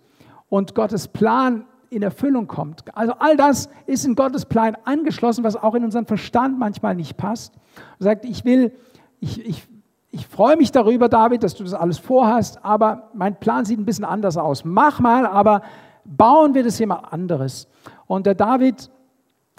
und 0.48 0.74
Gottes 0.74 1.08
Plan 1.08 1.64
in 1.90 2.02
Erfüllung 2.02 2.46
kommt. 2.46 2.84
Also 2.96 3.14
all 3.18 3.36
das 3.36 3.68
ist 3.86 4.04
in 4.04 4.14
Gottes 4.14 4.44
Plan 4.44 4.76
angeschlossen, 4.84 5.44
was 5.44 5.56
auch 5.56 5.74
in 5.74 5.84
unseren 5.84 6.06
Verstand 6.06 6.58
manchmal 6.58 6.94
nicht 6.94 7.16
passt. 7.16 7.54
Er 7.98 8.04
sagt, 8.04 8.24
ich 8.24 8.44
will, 8.44 8.72
ich, 9.20 9.44
ich, 9.46 9.66
ich 10.10 10.26
freue 10.26 10.56
mich 10.56 10.72
darüber, 10.72 11.08
David, 11.08 11.42
dass 11.42 11.54
du 11.54 11.64
das 11.64 11.74
alles 11.74 11.98
vorhast, 11.98 12.64
aber 12.64 13.10
mein 13.14 13.38
Plan 13.38 13.64
sieht 13.64 13.78
ein 13.78 13.84
bisschen 13.84 14.04
anders 14.04 14.36
aus. 14.36 14.64
Mach 14.64 15.00
mal, 15.00 15.26
aber 15.26 15.62
bauen 16.04 16.54
wir 16.54 16.64
das 16.64 16.78
jemand 16.78 17.12
anderes. 17.12 17.68
Und 18.06 18.26
der 18.26 18.34
David 18.34 18.90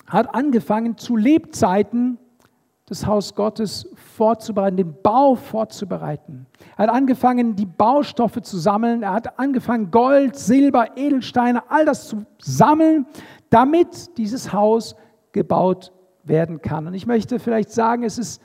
hat 0.07 0.33
angefangen 0.33 0.97
zu 0.97 1.15
Lebzeiten 1.15 2.17
das 2.87 3.05
Haus 3.05 3.35
Gottes 3.35 3.89
vorzubereiten, 4.15 4.77
den 4.77 4.95
Bau 5.03 5.35
vorzubereiten. 5.35 6.45
Er 6.77 6.87
hat 6.87 6.89
angefangen, 6.89 7.55
die 7.55 7.65
Baustoffe 7.65 8.41
zu 8.41 8.57
sammeln. 8.57 9.03
Er 9.03 9.11
hat 9.11 9.37
angefangen, 9.37 9.91
Gold, 9.91 10.37
Silber, 10.37 10.95
Edelsteine, 10.95 11.69
all 11.69 11.85
das 11.85 12.07
zu 12.07 12.25
sammeln, 12.39 13.05
damit 13.49 14.17
dieses 14.17 14.53
Haus 14.53 14.95
gebaut 15.33 15.91
werden 16.23 16.61
kann. 16.61 16.87
Und 16.87 16.93
ich 16.93 17.05
möchte 17.05 17.39
vielleicht 17.39 17.71
sagen, 17.71 18.03
es 18.03 18.17
ist 18.17 18.41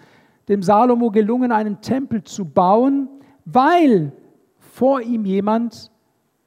dem 0.48 0.62
Salomo 0.62 1.12
gelungen, 1.12 1.52
einen 1.52 1.80
Tempel 1.80 2.24
zu 2.24 2.44
bauen, 2.44 3.08
weil 3.44 4.12
vor 4.58 5.00
ihm 5.00 5.24
jemand 5.24 5.92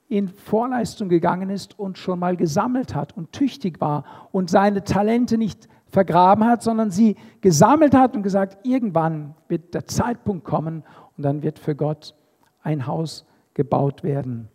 in 0.08 0.28
Vorleistung 0.28 1.10
gegangen 1.10 1.50
ist 1.50 1.80
und 1.80 1.98
schon 1.98 2.20
mal 2.20 2.38
gesammelt 2.38 2.94
hat 2.94 3.18
und 3.18 3.32
tüchtig 3.32 3.82
war 3.82 4.04
und 4.32 4.50
seine 4.50 4.84
Talente 4.84 5.38
nicht 5.38 5.68
vergraben 5.88 6.46
hat, 6.46 6.62
sondern 6.62 6.92
sie 6.92 7.16
gesammelt 7.42 7.96
hat 7.96 8.16
und 8.16 8.24
gesagt, 8.24 8.66
irgendwann 8.66 9.34
wird 9.48 9.74
der 9.74 9.88
Zeitpunkt 9.88 10.44
kommen 10.44 10.84
und 11.18 11.24
dann 11.24 11.42
wird 11.42 11.58
für 11.58 11.76
Gott 11.76 12.14
ein 12.62 12.86
Haus 12.86 13.26
gebaut 13.54 14.04
werden. 14.04 14.50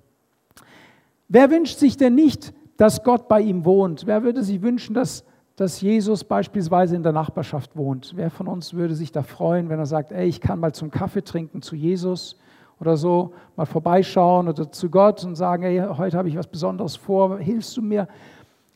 Wer 1.29 1.51
wünscht 1.51 1.79
sich 1.79 1.97
denn 1.97 2.15
nicht, 2.15 2.53
dass 2.77 3.03
Gott 3.03 3.29
bei 3.29 3.41
ihm 3.41 3.65
wohnt? 3.65 4.07
Wer 4.07 4.23
würde 4.23 4.43
sich 4.43 4.63
wünschen, 4.63 4.95
dass, 4.95 5.25
dass 5.57 5.81
Jesus 5.81 6.25
beispielsweise 6.25 6.97
in 6.97 7.03
der 7.03 7.13
Nachbarschaft 7.13 7.77
wohnt? 7.77 8.13
Wer 8.17 8.31
von 8.31 8.47
uns 8.47 8.75
würde 8.75 8.95
sich 8.95 9.13
da 9.13 9.23
freuen, 9.23 9.69
wenn 9.69 9.79
er 9.79 9.87
sagt, 9.87 10.13
ey, 10.13 10.29
ich 10.29 10.41
kann 10.41 10.61
mal 10.61 10.73
zum 10.73 10.91
Kaffee 10.91 11.23
trinken 11.23 11.63
zu 11.63 11.75
Jesus 11.75 12.37
oder 12.81 12.97
so, 12.97 13.35
mal 13.57 13.67
vorbeischauen 13.67 14.49
oder 14.49 14.73
zu 14.73 14.89
Gott 14.89 15.23
und 15.25 15.37
sagen, 15.37 15.63
ey, 15.65 15.83
heute 15.97 16.17
habe 16.17 16.29
ich 16.29 16.37
was 16.37 16.47
Besonderes 16.47 16.97
vor, 16.97 17.39
hilfst 17.39 17.77
du 17.77 17.83
mir? 17.83 18.09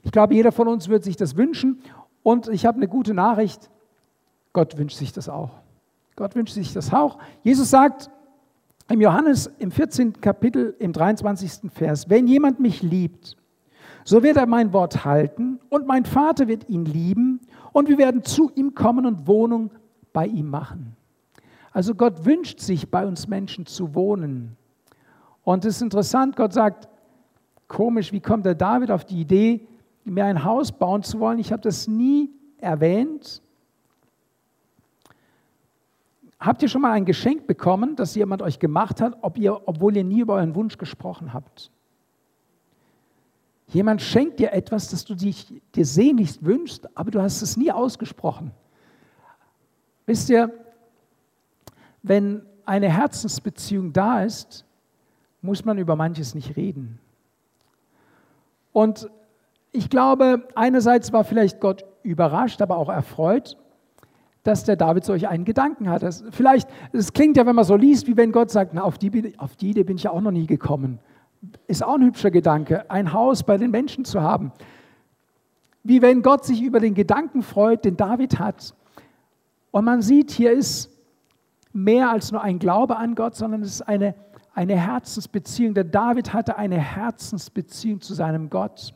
Ich 0.02 0.12
glaube, 0.12 0.34
jeder 0.34 0.52
von 0.52 0.68
uns 0.68 0.88
würde 0.88 1.04
sich 1.04 1.16
das 1.16 1.36
wünschen 1.36 1.80
und 2.22 2.48
ich 2.48 2.66
habe 2.66 2.76
eine 2.76 2.88
gute 2.88 3.14
Nachricht. 3.14 3.70
Gott 4.52 4.76
wünscht 4.76 4.98
sich 4.98 5.12
das 5.12 5.28
auch. 5.28 5.50
Gott 6.16 6.36
wünscht 6.36 6.54
sich 6.54 6.72
das 6.72 6.92
auch. 6.92 7.18
Jesus 7.42 7.70
sagt 7.70 8.10
im 8.88 9.00
Johannes 9.00 9.50
im 9.58 9.70
14. 9.70 10.20
Kapitel 10.20 10.76
im 10.78 10.92
23. 10.92 11.72
Vers, 11.72 12.10
wenn 12.10 12.26
jemand 12.26 12.60
mich 12.60 12.82
liebt, 12.82 13.36
so 14.04 14.22
wird 14.22 14.36
er 14.36 14.46
mein 14.46 14.74
Wort 14.74 15.06
halten 15.06 15.58
und 15.70 15.86
mein 15.86 16.04
Vater 16.04 16.46
wird 16.46 16.68
ihn 16.68 16.84
lieben 16.84 17.40
und 17.72 17.88
wir 17.88 17.96
werden 17.96 18.22
zu 18.22 18.50
ihm 18.54 18.74
kommen 18.74 19.06
und 19.06 19.26
Wohnung 19.26 19.70
bei 20.12 20.26
ihm 20.26 20.50
machen. 20.50 20.94
Also 21.74 21.96
Gott 21.96 22.24
wünscht 22.24 22.60
sich, 22.60 22.88
bei 22.88 23.04
uns 23.04 23.26
Menschen 23.26 23.66
zu 23.66 23.96
wohnen. 23.96 24.56
Und 25.42 25.64
es 25.64 25.76
ist 25.76 25.82
interessant, 25.82 26.36
Gott 26.36 26.52
sagt, 26.52 26.88
komisch, 27.66 28.12
wie 28.12 28.20
kommt 28.20 28.46
der 28.46 28.54
David 28.54 28.92
auf 28.92 29.04
die 29.04 29.20
Idee, 29.20 29.66
mir 30.04 30.24
ein 30.24 30.44
Haus 30.44 30.70
bauen 30.70 31.02
zu 31.02 31.18
wollen. 31.18 31.40
Ich 31.40 31.50
habe 31.50 31.62
das 31.62 31.88
nie 31.88 32.30
erwähnt. 32.58 33.42
Habt 36.38 36.62
ihr 36.62 36.68
schon 36.68 36.82
mal 36.82 36.92
ein 36.92 37.06
Geschenk 37.06 37.48
bekommen, 37.48 37.96
das 37.96 38.14
jemand 38.14 38.40
euch 38.40 38.60
gemacht 38.60 39.00
hat, 39.00 39.18
ob 39.22 39.36
ihr, 39.36 39.66
obwohl 39.66 39.96
ihr 39.96 40.04
nie 40.04 40.20
über 40.20 40.34
euren 40.34 40.54
Wunsch 40.54 40.78
gesprochen 40.78 41.32
habt? 41.32 41.72
Jemand 43.66 44.00
schenkt 44.00 44.38
dir 44.38 44.52
etwas, 44.52 44.90
das 44.90 45.04
du 45.04 45.16
dich, 45.16 45.60
dir 45.74 45.86
sehnlichst 45.86 46.44
wünschst, 46.44 46.96
aber 46.96 47.10
du 47.10 47.20
hast 47.20 47.42
es 47.42 47.56
nie 47.56 47.72
ausgesprochen. 47.72 48.52
Wisst 50.06 50.30
ihr, 50.30 50.52
wenn 52.04 52.42
eine 52.66 52.90
Herzensbeziehung 52.90 53.92
da 53.92 54.22
ist, 54.22 54.64
muss 55.40 55.64
man 55.64 55.78
über 55.78 55.96
manches 55.96 56.34
nicht 56.34 56.56
reden. 56.56 57.00
Und 58.72 59.10
ich 59.72 59.90
glaube, 59.90 60.46
einerseits 60.54 61.12
war 61.12 61.24
vielleicht 61.24 61.60
Gott 61.60 61.84
überrascht, 62.02 62.60
aber 62.60 62.76
auch 62.76 62.90
erfreut, 62.90 63.56
dass 64.42 64.64
der 64.64 64.76
David 64.76 65.04
solch 65.04 65.26
einen 65.28 65.46
Gedanken 65.46 65.88
hat. 65.88 66.04
Vielleicht, 66.30 66.68
es 66.92 67.14
klingt 67.14 67.38
ja, 67.38 67.46
wenn 67.46 67.56
man 67.56 67.64
so 67.64 67.74
liest, 67.74 68.06
wie 68.06 68.16
wenn 68.16 68.32
Gott 68.32 68.50
sagt, 68.50 68.74
na, 68.74 68.82
auf 68.82 68.98
die, 68.98 69.38
auf 69.38 69.56
die 69.56 69.70
Idee 69.70 69.84
bin 69.84 69.96
ich 69.96 70.02
ja 70.02 70.10
auch 70.10 70.20
noch 70.20 70.30
nie 70.30 70.46
gekommen. 70.46 70.98
Ist 71.66 71.82
auch 71.82 71.94
ein 71.94 72.04
hübscher 72.04 72.30
Gedanke, 72.30 72.90
ein 72.90 73.14
Haus 73.14 73.42
bei 73.42 73.56
den 73.56 73.70
Menschen 73.70 74.04
zu 74.04 74.20
haben. 74.20 74.52
Wie 75.82 76.02
wenn 76.02 76.20
Gott 76.20 76.44
sich 76.44 76.62
über 76.62 76.80
den 76.80 76.94
Gedanken 76.94 77.42
freut, 77.42 77.84
den 77.86 77.96
David 77.96 78.38
hat. 78.38 78.74
Und 79.70 79.86
man 79.86 80.02
sieht, 80.02 80.30
hier 80.30 80.52
ist 80.52 80.93
mehr 81.74 82.10
als 82.10 82.32
nur 82.32 82.40
ein 82.40 82.58
Glaube 82.58 82.96
an 82.96 83.14
Gott, 83.14 83.34
sondern 83.34 83.62
es 83.62 83.68
ist 83.68 83.82
eine, 83.82 84.14
eine 84.54 84.76
Herzensbeziehung. 84.76 85.74
Der 85.74 85.84
David 85.84 86.32
hatte 86.32 86.56
eine 86.56 86.78
Herzensbeziehung 86.78 88.00
zu 88.00 88.14
seinem 88.14 88.48
Gott. 88.48 88.94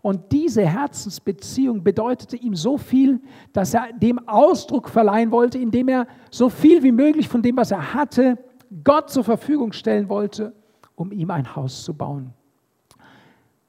Und 0.00 0.32
diese 0.32 0.66
Herzensbeziehung 0.66 1.84
bedeutete 1.84 2.36
ihm 2.36 2.56
so 2.56 2.78
viel, 2.78 3.20
dass 3.52 3.74
er 3.74 3.92
dem 3.92 4.26
Ausdruck 4.28 4.88
verleihen 4.88 5.30
wollte, 5.30 5.58
indem 5.58 5.88
er 5.88 6.06
so 6.30 6.48
viel 6.48 6.82
wie 6.82 6.92
möglich 6.92 7.28
von 7.28 7.42
dem, 7.42 7.56
was 7.56 7.70
er 7.70 7.94
hatte, 7.94 8.38
Gott 8.84 9.10
zur 9.10 9.22
Verfügung 9.22 9.72
stellen 9.72 10.08
wollte, 10.08 10.52
um 10.96 11.12
ihm 11.12 11.30
ein 11.30 11.54
Haus 11.54 11.84
zu 11.84 11.94
bauen. 11.94 12.32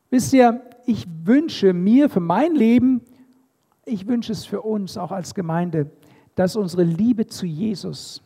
Wisst 0.09 0.33
ihr, 0.33 0.61
ich 0.85 1.07
wünsche 1.23 1.73
mir 1.73 2.09
für 2.09 2.19
mein 2.19 2.55
Leben, 2.55 3.01
ich 3.85 4.07
wünsche 4.07 4.31
es 4.31 4.45
für 4.45 4.61
uns 4.61 4.97
auch 4.97 5.11
als 5.11 5.35
Gemeinde, 5.35 5.91
dass 6.35 6.55
unsere 6.55 6.83
Liebe 6.83 7.27
zu 7.27 7.45
Jesus, 7.45 8.21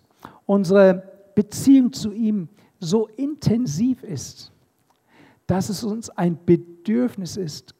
unsere 0.48 1.04
Beziehung 1.36 1.94
zu 1.94 2.12
ihm 2.12 2.50
so 2.80 3.08
intensiv 3.16 4.02
ist, 4.02 4.52
dass 5.46 5.70
es 5.70 5.84
uns 5.84 6.10
ein 6.10 6.40
Bedürfnis 6.44 7.38
ist, 7.38 7.76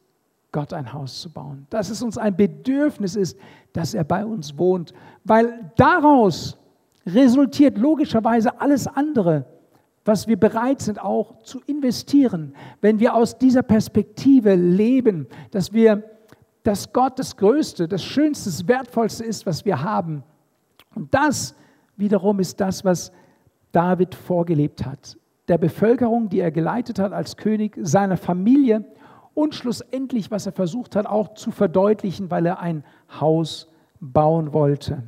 Gott 0.52 0.72
ein 0.72 0.92
Haus 0.92 1.20
zu 1.20 1.30
bauen. 1.30 1.66
Dass 1.70 1.90
es 1.90 2.02
uns 2.02 2.16
ein 2.16 2.36
Bedürfnis 2.36 3.16
ist, 3.16 3.36
dass 3.72 3.94
er 3.94 4.04
bei 4.04 4.24
uns 4.24 4.56
wohnt. 4.56 4.94
Weil 5.24 5.72
daraus 5.76 6.56
resultiert 7.04 7.76
logischerweise 7.76 8.60
alles 8.60 8.86
andere, 8.86 9.44
was 10.04 10.26
wir 10.26 10.38
bereit 10.38 10.80
sind 10.80 11.02
auch 11.02 11.42
zu 11.42 11.60
investieren, 11.66 12.54
wenn 12.80 12.98
wir 12.98 13.14
aus 13.14 13.36
dieser 13.36 13.62
Perspektive 13.62 14.54
leben, 14.54 15.26
dass 15.50 15.72
wir, 15.72 16.02
dass 16.62 16.92
Gott 16.92 17.18
das 17.18 17.36
Größte, 17.36 17.88
das 17.88 18.02
Schönste, 18.02 18.48
das 18.48 18.66
Wertvollste 18.66 19.24
ist, 19.24 19.44
was 19.44 19.66
wir 19.66 19.82
haben. 19.82 20.22
Und 20.94 21.12
das 21.12 21.54
wiederum 21.98 22.40
ist 22.40 22.60
das, 22.60 22.84
was 22.84 23.12
David 23.72 24.14
vorgelebt 24.14 24.86
hat. 24.86 25.18
Der 25.48 25.58
Bevölkerung, 25.58 26.28
die 26.28 26.40
er 26.40 26.50
geleitet 26.50 26.98
hat 26.98 27.12
als 27.12 27.36
König, 27.36 27.76
seiner 27.80 28.16
Familie 28.16 28.84
und 29.34 29.54
schlussendlich, 29.54 30.30
was 30.30 30.46
er 30.46 30.52
versucht 30.52 30.96
hat, 30.96 31.06
auch 31.06 31.34
zu 31.34 31.50
verdeutlichen, 31.50 32.30
weil 32.30 32.46
er 32.46 32.60
ein 32.60 32.84
Haus 33.20 33.68
bauen 34.00 34.52
wollte. 34.52 35.02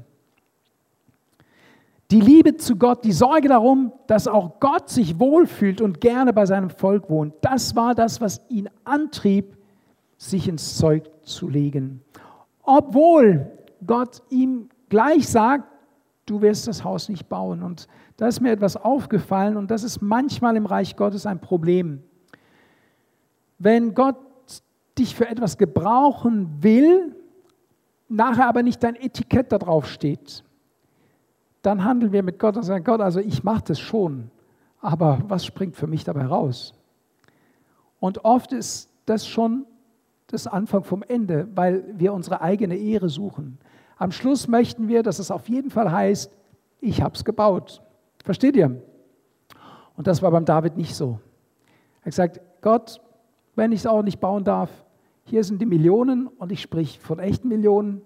Die 2.10 2.20
Liebe 2.20 2.56
zu 2.56 2.74
Gott, 2.76 3.04
die 3.04 3.12
Sorge 3.12 3.48
darum, 3.48 3.92
dass 4.08 4.26
auch 4.26 4.58
Gott 4.58 4.88
sich 4.88 5.20
wohlfühlt 5.20 5.80
und 5.80 6.00
gerne 6.00 6.32
bei 6.32 6.44
seinem 6.44 6.70
Volk 6.70 7.08
wohnt, 7.08 7.34
das 7.40 7.76
war 7.76 7.94
das, 7.94 8.20
was 8.20 8.40
ihn 8.48 8.68
antrieb, 8.84 9.56
sich 10.16 10.48
ins 10.48 10.76
Zeug 10.76 11.08
zu 11.22 11.48
legen. 11.48 12.02
Obwohl 12.62 13.50
Gott 13.86 14.22
ihm 14.28 14.70
gleich 14.88 15.28
sagt, 15.28 15.68
du 16.30 16.40
wirst 16.40 16.68
das 16.68 16.84
Haus 16.84 17.08
nicht 17.08 17.28
bauen. 17.28 17.62
Und 17.62 17.88
da 18.16 18.28
ist 18.28 18.40
mir 18.40 18.52
etwas 18.52 18.76
aufgefallen 18.76 19.56
und 19.56 19.70
das 19.70 19.82
ist 19.82 20.00
manchmal 20.00 20.56
im 20.56 20.66
Reich 20.66 20.94
Gottes 20.96 21.26
ein 21.26 21.40
Problem. 21.40 22.02
Wenn 23.58 23.94
Gott 23.94 24.16
dich 24.96 25.14
für 25.14 25.28
etwas 25.28 25.58
gebrauchen 25.58 26.62
will, 26.62 27.16
nachher 28.08 28.46
aber 28.46 28.62
nicht 28.62 28.82
dein 28.82 28.94
Etikett 28.94 29.50
da 29.50 29.58
drauf 29.58 29.86
steht, 29.86 30.44
dann 31.62 31.84
handeln 31.84 32.12
wir 32.12 32.22
mit 32.22 32.38
Gott 32.38 32.56
und 32.56 32.62
sagen, 32.62 32.84
Gott, 32.84 33.00
also 33.00 33.20
ich 33.20 33.44
mache 33.44 33.64
das 33.66 33.80
schon, 33.80 34.30
aber 34.80 35.18
was 35.26 35.44
springt 35.44 35.76
für 35.76 35.86
mich 35.86 36.04
dabei 36.04 36.26
raus? 36.26 36.72
Und 37.98 38.24
oft 38.24 38.52
ist 38.52 38.88
das 39.04 39.26
schon 39.26 39.66
das 40.28 40.46
Anfang 40.46 40.84
vom 40.84 41.02
Ende, 41.02 41.48
weil 41.54 41.84
wir 41.96 42.12
unsere 42.12 42.40
eigene 42.40 42.76
Ehre 42.76 43.08
suchen. 43.08 43.58
Am 44.00 44.12
Schluss 44.12 44.48
möchten 44.48 44.88
wir, 44.88 45.02
dass 45.02 45.18
es 45.18 45.30
auf 45.30 45.50
jeden 45.50 45.68
Fall 45.68 45.92
heißt, 45.92 46.34
ich 46.80 47.02
habe 47.02 47.14
es 47.14 47.22
gebaut. 47.22 47.82
Versteht 48.24 48.56
ihr? 48.56 48.80
Und 49.94 50.06
das 50.06 50.22
war 50.22 50.30
beim 50.30 50.46
David 50.46 50.78
nicht 50.78 50.94
so. 50.94 51.20
Er 52.00 52.06
hat 52.06 52.12
gesagt, 52.12 52.40
Gott, 52.62 53.02
wenn 53.56 53.72
ich 53.72 53.80
es 53.80 53.86
auch 53.86 54.02
nicht 54.02 54.18
bauen 54.18 54.42
darf, 54.42 54.70
hier 55.24 55.44
sind 55.44 55.60
die 55.60 55.66
Millionen 55.66 56.28
und 56.28 56.50
ich 56.50 56.62
sprich 56.62 56.98
von 56.98 57.18
echten 57.18 57.48
Millionen 57.48 58.00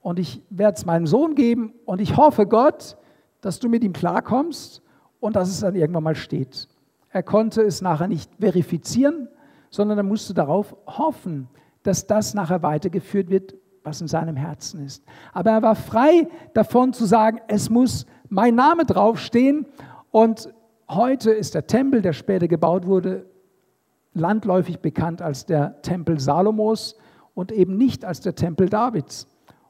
und 0.00 0.20
ich 0.20 0.42
werde 0.48 0.76
es 0.76 0.86
meinem 0.86 1.08
Sohn 1.08 1.34
geben 1.34 1.74
und 1.86 2.00
ich 2.00 2.16
hoffe, 2.16 2.46
Gott, 2.46 2.96
dass 3.40 3.58
du 3.58 3.68
mit 3.68 3.82
ihm 3.82 3.94
klarkommst 3.94 4.80
und 5.18 5.34
dass 5.34 5.48
es 5.48 5.58
dann 5.58 5.74
irgendwann 5.74 6.04
mal 6.04 6.14
steht. 6.14 6.68
Er 7.10 7.24
konnte 7.24 7.62
es 7.62 7.82
nachher 7.82 8.06
nicht 8.06 8.30
verifizieren, 8.38 9.26
sondern 9.70 9.98
er 9.98 10.04
musste 10.04 10.34
darauf 10.34 10.76
hoffen, 10.86 11.48
dass 11.82 12.06
das 12.06 12.32
nachher 12.32 12.62
weitergeführt 12.62 13.28
wird, 13.28 13.56
was 13.86 14.00
in 14.00 14.08
seinem 14.08 14.36
Herzen 14.36 14.84
ist. 14.84 15.04
Aber 15.32 15.52
er 15.52 15.62
war 15.62 15.76
frei 15.76 16.28
davon 16.54 16.92
zu 16.92 17.06
sagen, 17.06 17.40
es 17.46 17.70
muss 17.70 18.04
mein 18.28 18.56
Name 18.56 18.84
draufstehen. 18.84 19.64
Und 20.10 20.52
heute 20.90 21.30
ist 21.30 21.54
der 21.54 21.68
Tempel, 21.68 22.02
der 22.02 22.12
später 22.12 22.48
gebaut 22.48 22.86
wurde, 22.86 23.26
landläufig 24.12 24.80
bekannt 24.80 25.22
als 25.22 25.46
der 25.46 25.80
Tempel 25.82 26.18
Salomos 26.18 26.96
und 27.34 27.52
eben 27.52 27.78
nicht 27.78 28.04
als 28.04 28.20
der 28.20 28.34
Tempel 28.34 28.68
Davids. 28.68 29.28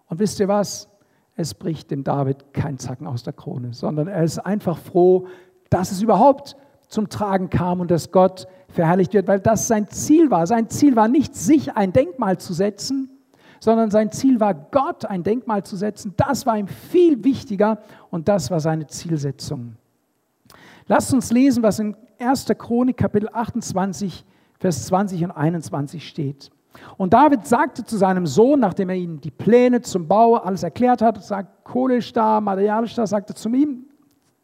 Und 0.08 0.18
wisst 0.18 0.40
ihr 0.40 0.49
was? 0.49 0.88
Es 1.35 1.52
bricht 1.52 1.90
dem 1.90 2.02
David 2.02 2.54
kein 2.54 2.78
Zacken 2.78 3.06
aus 3.06 3.23
der 3.23 3.35
Krone, 3.35 3.75
sondern 3.75 4.08
er 4.08 4.23
ist 4.23 4.38
einfach 4.38 4.78
froh, 4.78 5.26
dass 5.68 5.92
es 5.92 6.00
überhaupt 6.00 6.56
zum 6.88 7.11
Tragen 7.11 7.50
kam 7.50 7.80
und 7.80 7.90
dass 7.90 8.12
Gott 8.12 8.46
verherrlicht 8.68 9.12
wird, 9.12 9.28
weil 9.28 9.40
das 9.40 9.68
sein 9.68 9.88
Ziel 9.88 10.30
war. 10.30 10.46
Sein 10.46 10.70
Ziel 10.70 10.96
war 10.96 11.08
nicht, 11.08 11.35
sich 11.35 11.76
ein 11.76 11.92
Denkmal 11.92 12.38
zu 12.38 12.54
setzen, 12.54 13.11
sondern 13.60 13.90
sein 13.90 14.12
Ziel 14.12 14.40
war, 14.40 14.54
Gott 14.54 15.04
ein 15.04 15.22
Denkmal 15.22 15.64
zu 15.64 15.76
setzen. 15.76 16.14
Das 16.16 16.46
war 16.46 16.56
ihm 16.56 16.68
viel 16.68 17.25
wichtiger 17.25 17.78
und 18.10 18.28
das 18.28 18.50
war 18.50 18.60
seine 18.60 18.86
Zielsetzung. 18.86 19.76
Lasst 20.86 21.12
uns 21.12 21.32
lesen, 21.32 21.62
was 21.62 21.78
in 21.78 21.96
1. 22.18 22.46
Chronik 22.58 22.96
Kapitel 22.96 23.28
28, 23.32 24.25
Vers 24.58 24.86
20 24.86 25.25
und 25.25 25.30
21 25.32 26.08
steht. 26.08 26.50
Und 26.96 27.12
David 27.12 27.46
sagte 27.46 27.84
zu 27.84 27.96
seinem 27.96 28.26
Sohn, 28.26 28.60
nachdem 28.60 28.90
er 28.90 28.96
ihm 28.96 29.20
die 29.20 29.30
Pläne 29.30 29.80
zum 29.80 30.06
Bau 30.06 30.34
alles 30.34 30.62
erklärt 30.62 31.02
hat, 31.02 31.22
sagt 31.22 31.64
Kohlisch 31.64 32.12
da, 32.12 32.40
Materialisch 32.40 32.94
da, 32.94 33.06
sagte 33.06 33.34
zu 33.34 33.48
ihm 33.48 33.86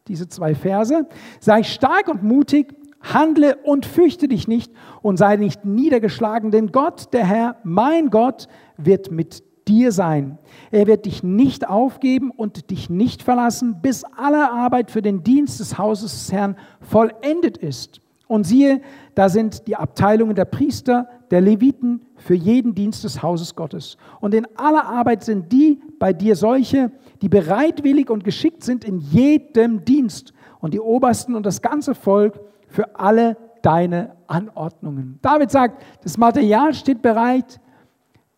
diese 0.07 0.27
zwei 0.27 0.53
Verse, 0.53 1.07
sei 1.39 1.63
stark 1.63 2.09
und 2.09 2.23
mutig, 2.23 2.75
handle 3.03 3.57
und 3.63 3.85
fürchte 3.85 4.27
dich 4.27 4.47
nicht 4.47 4.71
und 5.01 5.17
sei 5.17 5.35
nicht 5.35 5.65
niedergeschlagen, 5.65 6.51
denn 6.51 6.71
Gott, 6.71 7.13
der 7.13 7.25
Herr, 7.25 7.57
mein 7.63 8.09
Gott, 8.09 8.47
wird 8.77 9.11
mit 9.11 9.43
dir 9.67 9.91
sein. 9.91 10.37
Er 10.71 10.87
wird 10.87 11.05
dich 11.05 11.23
nicht 11.23 11.67
aufgeben 11.67 12.31
und 12.31 12.69
dich 12.69 12.89
nicht 12.89 13.23
verlassen, 13.23 13.81
bis 13.81 14.03
alle 14.03 14.51
Arbeit 14.51 14.91
für 14.91 15.01
den 15.01 15.23
Dienst 15.23 15.59
des 15.59 15.77
Hauses 15.77 16.11
des 16.11 16.33
Herrn 16.33 16.57
vollendet 16.81 17.57
ist. 17.57 17.99
Und 18.27 18.45
siehe, 18.45 18.81
da 19.15 19.29
sind 19.29 19.67
die 19.67 19.75
Abteilungen 19.75 20.35
der 20.35 20.45
Priester, 20.45 21.07
der 21.29 21.41
Leviten 21.41 22.01
für 22.15 22.33
jeden 22.33 22.73
Dienst 22.73 23.03
des 23.03 23.21
Hauses 23.21 23.55
Gottes. 23.55 23.97
Und 24.21 24.33
in 24.33 24.47
aller 24.55 24.85
Arbeit 24.85 25.23
sind 25.23 25.51
die 25.51 25.81
bei 25.99 26.13
dir 26.13 26.35
solche, 26.35 26.91
die 27.21 27.29
bereitwillig 27.29 28.09
und 28.09 28.23
geschickt 28.23 28.63
sind 28.63 28.85
in 28.85 28.99
jedem 28.99 29.85
Dienst. 29.85 30.33
Und 30.61 30.73
die 30.73 30.79
Obersten 30.79 31.35
und 31.35 31.45
das 31.45 31.61
ganze 31.61 31.93
Volk 31.95 32.39
für 32.73 32.95
alle 32.99 33.37
deine 33.61 34.15
Anordnungen. 34.25 35.19
David 35.21 35.51
sagt, 35.51 35.83
das 36.03 36.17
Material 36.17 36.73
steht 36.73 37.03
bereit, 37.03 37.61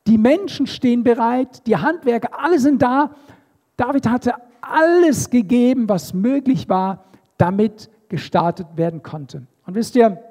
die 0.07 0.17
Menschen 0.17 0.67
stehen 0.67 1.03
bereit, 1.03 1.65
die 1.65 1.77
Handwerker, 1.77 2.29
alle 2.37 2.59
sind 2.59 2.81
da. 2.81 3.11
David 3.77 4.07
hatte 4.07 4.33
alles 4.61 5.29
gegeben, 5.29 5.87
was 5.87 6.13
möglich 6.13 6.67
war, 6.67 7.05
damit 7.37 7.89
gestartet 8.09 8.67
werden 8.75 9.01
konnte. 9.03 9.47
Und 9.65 9.75
wisst 9.75 9.95
ihr, 9.95 10.21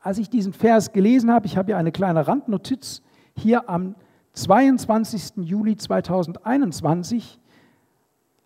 als 0.00 0.18
ich 0.18 0.28
diesen 0.28 0.52
Vers 0.52 0.92
gelesen 0.92 1.30
habe, 1.30 1.46
ich 1.46 1.56
habe 1.56 1.70
ja 1.70 1.78
eine 1.78 1.92
kleine 1.92 2.26
Randnotiz 2.26 3.02
hier 3.36 3.70
am 3.70 3.94
22. 4.32 5.36
Juli 5.36 5.76
2021, 5.76 7.38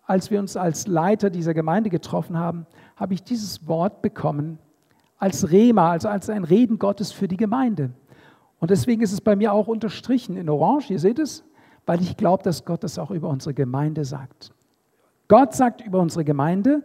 als 0.05 0.29
wir 0.29 0.39
uns 0.39 0.55
als 0.55 0.85
Leiter 0.85 1.31
dieser 1.31 1.55
Gemeinde 1.55 1.89
getroffen 1.89 2.37
haben, 2.37 2.67
habe 2.95 3.15
ich 3.15 3.23
dieses 3.23 3.67
Wort 3.67 4.03
bekommen 4.03 4.59
als 5.17 5.51
Rema, 5.51 5.91
also 5.91 6.07
als 6.07 6.29
ein 6.29 6.43
Reden 6.43 6.79
Gottes 6.79 7.11
für 7.11 7.27
die 7.27 7.37
Gemeinde. 7.37 7.91
Und 8.59 8.71
deswegen 8.71 9.01
ist 9.01 9.11
es 9.11 9.21
bei 9.21 9.35
mir 9.35 9.53
auch 9.53 9.67
unterstrichen 9.67 10.37
in 10.37 10.49
Orange, 10.49 10.91
ihr 10.91 10.99
seht 10.99 11.19
es, 11.19 11.43
weil 11.85 12.01
ich 12.01 12.17
glaube, 12.17 12.43
dass 12.43 12.65
Gott 12.65 12.83
das 12.83 12.97
auch 12.97 13.11
über 13.11 13.29
unsere 13.29 13.53
Gemeinde 13.53 14.05
sagt. 14.05 14.51
Gott 15.27 15.53
sagt 15.53 15.81
über 15.81 15.99
unsere 15.99 16.23
Gemeinde, 16.23 16.83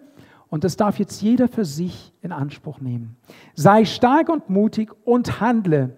und 0.49 0.65
das 0.65 0.77
darf 0.77 0.99
jetzt 0.99 1.23
jeder 1.23 1.47
für 1.47 1.65
sich 1.65 2.13
in 2.23 2.33
Anspruch 2.33 2.81
nehmen. 2.81 3.17
Sei 3.55 3.85
stark 3.85 4.29
und 4.29 4.51
mutig 4.51 4.91
und 5.05 5.41
handle. 5.41 5.97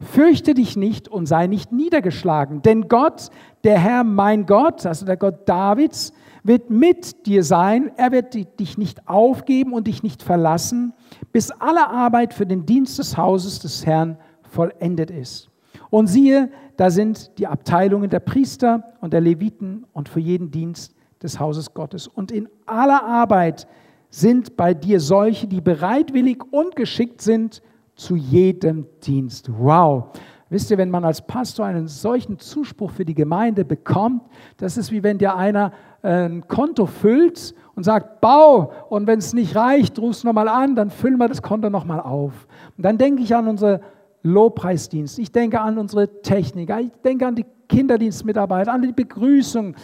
Fürchte 0.00 0.52
dich 0.54 0.76
nicht 0.76 1.08
und 1.08 1.26
sei 1.26 1.46
nicht 1.46 1.72
niedergeschlagen, 1.72 2.60
denn 2.62 2.88
Gott, 2.88 3.30
der 3.64 3.78
Herr, 3.78 4.04
mein 4.04 4.44
Gott, 4.44 4.84
also 4.84 5.06
der 5.06 5.16
Gott 5.16 5.48
Davids, 5.48 6.12
wird 6.42 6.70
mit 6.70 7.26
dir 7.26 7.42
sein. 7.42 7.90
Er 7.96 8.12
wird 8.12 8.34
dich 8.60 8.78
nicht 8.78 9.08
aufgeben 9.08 9.72
und 9.72 9.86
dich 9.86 10.02
nicht 10.02 10.22
verlassen, 10.22 10.92
bis 11.32 11.50
alle 11.50 11.88
Arbeit 11.88 12.34
für 12.34 12.46
den 12.46 12.66
Dienst 12.66 12.98
des 12.98 13.16
Hauses 13.16 13.58
des 13.58 13.84
Herrn 13.86 14.18
vollendet 14.42 15.10
ist. 15.10 15.50
Und 15.90 16.06
siehe, 16.08 16.50
da 16.76 16.90
sind 16.90 17.38
die 17.38 17.46
Abteilungen 17.46 18.10
der 18.10 18.20
Priester 18.20 18.92
und 19.00 19.12
der 19.12 19.20
Leviten 19.20 19.86
und 19.92 20.08
für 20.08 20.20
jeden 20.20 20.50
Dienst 20.50 20.94
des 21.22 21.40
Hauses 21.40 21.72
Gottes. 21.74 22.06
Und 22.06 22.30
in 22.30 22.48
aller 22.66 23.02
Arbeit 23.02 23.66
sind 24.10 24.56
bei 24.56 24.74
dir 24.74 25.00
solche, 25.00 25.46
die 25.46 25.60
bereitwillig 25.60 26.42
und 26.50 26.76
geschickt 26.76 27.22
sind 27.22 27.62
zu 27.96 28.14
jedem 28.14 28.86
Dienst. 29.02 29.50
Wow. 29.58 30.04
Wisst 30.48 30.70
ihr, 30.70 30.78
wenn 30.78 30.90
man 30.90 31.04
als 31.04 31.26
Pastor 31.26 31.66
einen 31.66 31.88
solchen 31.88 32.38
Zuspruch 32.38 32.92
für 32.92 33.04
die 33.04 33.14
Gemeinde 33.14 33.64
bekommt, 33.64 34.22
das 34.58 34.76
ist 34.76 34.92
wie 34.92 35.02
wenn 35.02 35.18
dir 35.18 35.34
einer 35.34 35.72
äh, 36.02 36.26
ein 36.26 36.46
Konto 36.46 36.86
füllt 36.86 37.52
und 37.74 37.82
sagt, 37.82 38.20
bau, 38.20 38.72
und 38.88 39.08
wenn 39.08 39.18
es 39.18 39.32
nicht 39.32 39.56
reicht, 39.56 39.98
rufst 39.98 40.22
du 40.22 40.28
nochmal 40.28 40.46
an, 40.46 40.76
dann 40.76 40.90
füllen 40.90 41.18
wir 41.18 41.26
das 41.26 41.42
Konto 41.42 41.68
nochmal 41.68 41.98
auf. 41.98 42.46
Und 42.76 42.84
dann 42.84 42.96
denke 42.96 43.24
ich 43.24 43.34
an 43.34 43.48
unsere 43.48 43.80
Lobpreisdienst, 44.22 45.18
ich 45.18 45.32
denke 45.32 45.60
an 45.60 45.78
unsere 45.78 46.22
Techniker, 46.22 46.80
ich 46.80 46.92
denke 47.04 47.26
an 47.26 47.34
die 47.34 47.46
Kinderdienstmitarbeiter, 47.68 48.72
an 48.72 48.82
die 48.82 48.92
Begrüßung, 48.92 49.74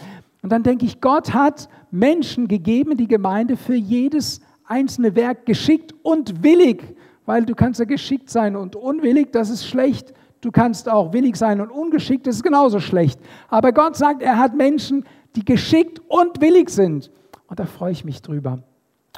und 0.43 0.51
dann 0.51 0.61
denke 0.61 0.85
ich, 0.85 0.99
Gott 0.99 1.33
hat 1.33 1.69
Menschen 1.89 2.49
gegeben, 2.49 2.97
die 2.97 3.07
Gemeinde 3.07 3.55
für 3.55 3.75
jedes 3.75 4.41
einzelne 4.65 5.15
Werk 5.15 5.45
geschickt 5.45 5.95
und 6.03 6.43
willig, 6.43 6.83
weil 7.25 7.45
du 7.45 7.55
kannst 7.55 7.79
ja 7.79 7.85
geschickt 7.85 8.29
sein 8.29 8.55
und 8.55 8.75
unwillig, 8.75 9.31
das 9.31 9.49
ist 9.49 9.65
schlecht. 9.65 10.13
Du 10.41 10.51
kannst 10.51 10.89
auch 10.89 11.13
willig 11.13 11.37
sein 11.37 11.61
und 11.61 11.71
ungeschickt, 11.71 12.27
das 12.27 12.35
ist 12.35 12.43
genauso 12.43 12.79
schlecht. 12.79 13.19
Aber 13.47 13.71
Gott 13.71 13.95
sagt, 13.95 14.21
er 14.21 14.37
hat 14.37 14.55
Menschen, 14.55 15.05
die 15.35 15.45
geschickt 15.45 16.01
und 16.09 16.41
willig 16.41 16.69
sind. 16.69 17.11
Und 17.47 17.59
da 17.59 17.65
freue 17.65 17.91
ich 17.91 18.03
mich 18.03 18.21
drüber. 18.21 18.59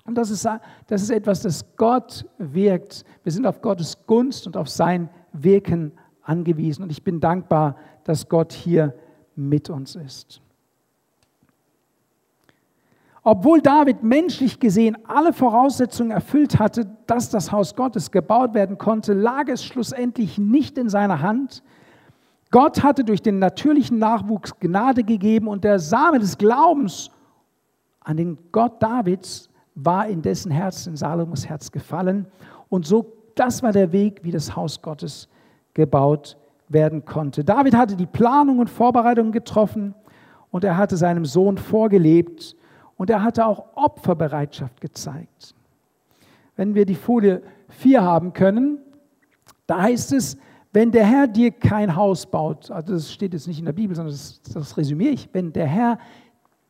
Und 0.05 0.15
das 0.15 0.29
ist, 0.29 0.47
das 0.87 1.01
ist 1.01 1.09
etwas, 1.09 1.41
das 1.41 1.65
Gott 1.77 2.25
wirkt. 2.37 3.03
Wir 3.23 3.31
sind 3.31 3.47
auf 3.47 3.61
Gottes 3.61 3.97
Gunst 4.05 4.45
und 4.45 4.55
auf 4.55 4.69
sein 4.69 5.09
Wirken 5.33 5.93
angewiesen. 6.21 6.83
Und 6.83 6.91
ich 6.91 7.03
bin 7.03 7.19
dankbar, 7.19 7.75
dass 8.03 8.29
Gott 8.29 8.53
hier 8.53 8.93
mit 9.35 9.69
uns 9.69 9.95
ist. 9.95 10.41
Obwohl 13.27 13.59
David 13.59 14.03
menschlich 14.03 14.59
gesehen 14.59 14.95
alle 15.07 15.33
Voraussetzungen 15.33 16.11
erfüllt 16.11 16.59
hatte, 16.59 16.95
dass 17.07 17.31
das 17.31 17.51
Haus 17.51 17.75
Gottes 17.75 18.11
gebaut 18.11 18.53
werden 18.53 18.77
konnte, 18.77 19.13
lag 19.13 19.47
es 19.47 19.65
schlussendlich 19.65 20.37
nicht 20.37 20.77
in 20.77 20.89
seiner 20.89 21.23
Hand. 21.23 21.63
Gott 22.51 22.83
hatte 22.83 23.03
durch 23.03 23.23
den 23.23 23.39
natürlichen 23.39 23.97
Nachwuchs 23.97 24.59
Gnade 24.59 25.03
gegeben 25.03 25.47
und 25.47 25.63
der 25.63 25.79
Same 25.79 26.19
des 26.19 26.37
Glaubens 26.37 27.09
an 27.99 28.17
den 28.17 28.37
Gott 28.51 28.83
Davids 28.83 29.49
war 29.73 30.07
in 30.07 30.21
dessen 30.21 30.51
Herz, 30.51 30.85
in 30.85 30.95
Salomos 30.95 31.49
Herz 31.49 31.71
gefallen. 31.71 32.27
Und 32.69 32.85
so, 32.85 33.11
das 33.33 33.63
war 33.63 33.71
der 33.71 33.91
Weg, 33.91 34.19
wie 34.21 34.31
das 34.31 34.55
Haus 34.55 34.83
Gottes 34.83 35.27
gebaut 35.73 36.37
werden 36.69 37.05
konnte. 37.05 37.43
David 37.43 37.75
hatte 37.75 37.95
die 37.95 38.05
Planung 38.05 38.59
und 38.59 38.69
Vorbereitungen 38.69 39.31
getroffen 39.31 39.95
und 40.51 40.63
er 40.63 40.77
hatte 40.77 40.95
seinem 40.95 41.25
Sohn 41.25 41.57
vorgelebt 41.57 42.55
und 42.97 43.09
er 43.09 43.23
hatte 43.23 43.45
auch 43.45 43.75
Opferbereitschaft 43.75 44.79
gezeigt. 44.81 45.53
Wenn 46.55 46.75
wir 46.75 46.85
die 46.85 46.95
Folie 46.95 47.41
4 47.69 48.01
haben 48.01 48.33
können, 48.33 48.79
da 49.67 49.81
heißt 49.81 50.13
es, 50.13 50.37
wenn 50.71 50.91
der 50.91 51.05
Herr 51.05 51.27
dir 51.27 51.51
kein 51.51 51.95
Haus 51.95 52.25
baut, 52.25 52.69
also 52.69 52.93
das 52.93 53.11
steht 53.11 53.33
jetzt 53.33 53.47
nicht 53.47 53.59
in 53.59 53.65
der 53.65 53.73
Bibel, 53.73 53.95
sondern 53.95 54.13
das, 54.13 54.41
das 54.41 54.77
resümiere 54.77 55.13
ich, 55.13 55.29
wenn 55.33 55.53
der 55.53 55.67
Herr 55.67 55.99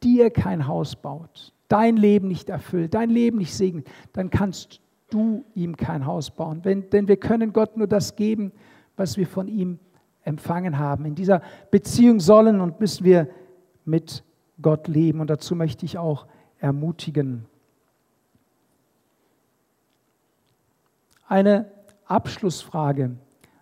dir 0.04 0.30
kein 0.30 0.68
Haus 0.68 0.96
baut, 0.96 1.54
dein 1.68 1.98
Leben 1.98 2.28
nicht 2.28 2.50
erfüllt, 2.50 2.94
dein 2.94 3.10
Leben 3.10 3.38
nicht 3.38 3.56
segnet, 3.56 3.88
dann 4.14 4.30
kannst 4.30 4.80
du 5.10 5.44
ihm 5.56 5.76
kein 5.76 6.06
Haus 6.06 6.32
bauen. 6.32 6.60
Wenn, 6.64 6.90
denn 6.90 7.08
wir 7.08 7.18
können 7.18 7.54
Gott 7.54 7.78
nur 7.78 7.88
das 7.88 8.16
geben, 8.16 8.52
was 8.96 9.18
wir 9.18 9.28
von 9.28 9.48
ihm 9.48 9.80
empfangen 10.24 10.78
haben. 10.78 11.06
In 11.06 11.16
dieser 11.16 11.42
Beziehung 11.72 12.20
sollen 12.20 12.60
und 12.60 12.80
müssen 12.80 13.06
wir 13.06 13.30
mit 13.86 14.24
Gott 14.62 14.88
leben. 14.88 15.20
Und 15.20 15.30
dazu 15.30 15.56
möchte 15.56 15.86
ich 15.86 15.98
auch 15.98 16.28
ermutigen. 16.60 17.46
eine 21.28 21.72
Abschlussfrage. 22.06 23.16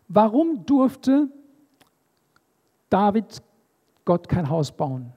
Warum 0.08 0.66
durfte 0.66 1.30
David 2.90 3.42
Gott 4.06 4.28
kein 4.28 4.50
Haus 4.50 4.72
bauen? 4.72 5.14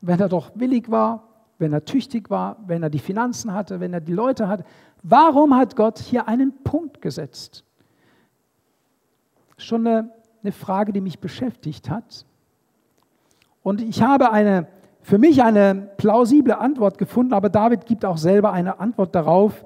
Wenn 0.00 0.20
er 0.20 0.28
doch 0.28 0.52
willig 0.54 0.90
war, 0.90 1.28
wenn 1.58 1.72
er 1.72 1.84
tüchtig 1.84 2.30
war, 2.30 2.56
wenn 2.66 2.82
er 2.82 2.90
die 2.90 2.98
Finanzen 2.98 3.52
hatte, 3.52 3.80
wenn 3.80 3.92
er 3.92 4.00
die 4.00 4.12
Leute 4.12 4.48
hatte. 4.48 4.64
Warum 5.02 5.54
hat 5.54 5.76
Gott 5.76 5.98
hier 5.98 6.28
einen 6.28 6.62
Punkt 6.62 7.00
gesetzt? 7.00 7.64
Schon 9.56 9.86
eine, 9.86 10.10
eine 10.42 10.52
Frage, 10.52 10.92
die 10.92 11.00
mich 11.00 11.20
beschäftigt 11.20 11.88
hat. 11.88 12.26
Und 13.64 13.80
ich 13.80 14.02
habe 14.02 14.30
eine, 14.30 14.66
für 15.00 15.16
mich 15.16 15.42
eine 15.42 15.88
plausible 15.96 16.58
Antwort 16.58 16.98
gefunden, 16.98 17.32
aber 17.32 17.48
David 17.48 17.86
gibt 17.86 18.04
auch 18.04 18.18
selber 18.18 18.52
eine 18.52 18.78
Antwort 18.78 19.14
darauf, 19.14 19.64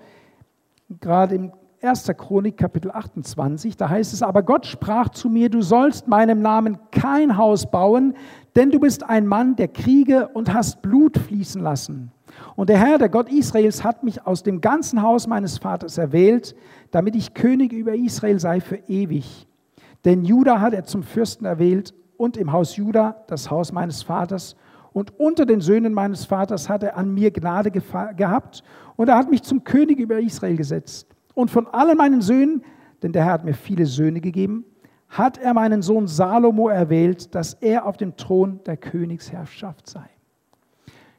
gerade 1.00 1.34
im 1.34 1.52
1. 1.82 2.06
Chronik 2.16 2.56
Kapitel 2.56 2.92
28, 2.92 3.76
da 3.76 3.88
heißt 3.88 4.12
es, 4.12 4.22
aber 4.22 4.44
Gott 4.44 4.66
sprach 4.66 5.08
zu 5.08 5.28
mir, 5.28 5.50
du 5.50 5.62
sollst 5.62 6.06
meinem 6.06 6.40
Namen 6.40 6.78
kein 6.92 7.36
Haus 7.36 7.68
bauen, 7.72 8.14
denn 8.54 8.70
du 8.70 8.78
bist 8.78 9.02
ein 9.02 9.26
Mann 9.26 9.56
der 9.56 9.68
Kriege 9.68 10.28
und 10.28 10.54
hast 10.54 10.80
Blut 10.80 11.18
fließen 11.18 11.60
lassen. 11.60 12.12
Und 12.54 12.68
der 12.68 12.78
Herr, 12.78 12.98
der 12.98 13.08
Gott 13.08 13.32
Israels, 13.32 13.82
hat 13.82 14.04
mich 14.04 14.24
aus 14.28 14.44
dem 14.44 14.60
ganzen 14.60 15.02
Haus 15.02 15.26
meines 15.26 15.58
Vaters 15.58 15.98
erwählt, 15.98 16.54
damit 16.92 17.16
ich 17.16 17.34
König 17.34 17.72
über 17.72 17.96
Israel 17.96 18.38
sei 18.38 18.60
für 18.60 18.76
ewig. 18.86 19.48
Denn 20.04 20.24
Juda 20.24 20.60
hat 20.60 20.72
er 20.72 20.84
zum 20.84 21.02
Fürsten 21.02 21.46
erwählt 21.46 21.94
und 22.18 22.36
im 22.36 22.52
Haus 22.52 22.76
Juda 22.76 23.24
das 23.28 23.50
Haus 23.50 23.72
meines 23.72 24.02
Vaters. 24.02 24.56
Und 24.92 25.18
unter 25.18 25.46
den 25.46 25.62
Söhnen 25.62 25.94
meines 25.94 26.26
Vaters 26.26 26.68
hat 26.68 26.82
er 26.82 26.98
an 26.98 27.14
mir 27.14 27.30
Gnade 27.30 27.70
gehabt 27.70 28.62
und 28.96 29.08
er 29.08 29.16
hat 29.16 29.30
mich 29.30 29.42
zum 29.42 29.64
König 29.64 29.98
über 29.98 30.18
Israel 30.18 30.56
gesetzt. 30.56 31.14
Und 31.34 31.50
von 31.50 31.66
allen 31.68 31.96
meinen 31.96 32.20
Söhnen, 32.20 32.62
denn 33.02 33.12
der 33.12 33.24
Herr 33.24 33.32
hat 33.34 33.44
mir 33.44 33.54
viele 33.54 33.86
Söhne 33.86 34.20
gegeben, 34.20 34.64
hat 35.08 35.38
er 35.38 35.54
meinen 35.54 35.80
Sohn 35.80 36.06
Salomo 36.08 36.68
erwählt, 36.68 37.34
dass 37.34 37.54
er 37.54 37.86
auf 37.86 37.96
dem 37.96 38.16
Thron 38.16 38.60
der 38.66 38.76
Königsherrschaft 38.76 39.88
sei. 39.88 40.04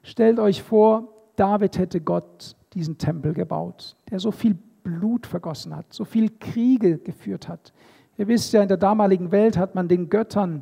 Stellt 0.04 0.40
euch 0.40 0.62
vor, 0.62 1.08
David 1.36 1.78
hätte 1.78 2.02
Gott 2.02 2.56
diesen 2.74 2.98
Tempel 2.98 3.34
gebaut, 3.34 3.96
der 4.12 4.20
so 4.20 4.32
viel 4.32 4.58
Blut 4.84 5.26
vergossen 5.26 5.76
hat, 5.76 5.86
so 5.94 6.04
viel 6.04 6.30
Kriege 6.40 6.98
geführt 6.98 7.48
hat. 7.48 7.74
Ihr 8.18 8.28
wisst 8.28 8.52
ja, 8.52 8.62
in 8.62 8.68
der 8.68 8.78
damaligen 8.78 9.32
Welt 9.32 9.58
hat 9.58 9.76
man 9.76 9.88
den 9.88 10.10
Göttern 10.10 10.62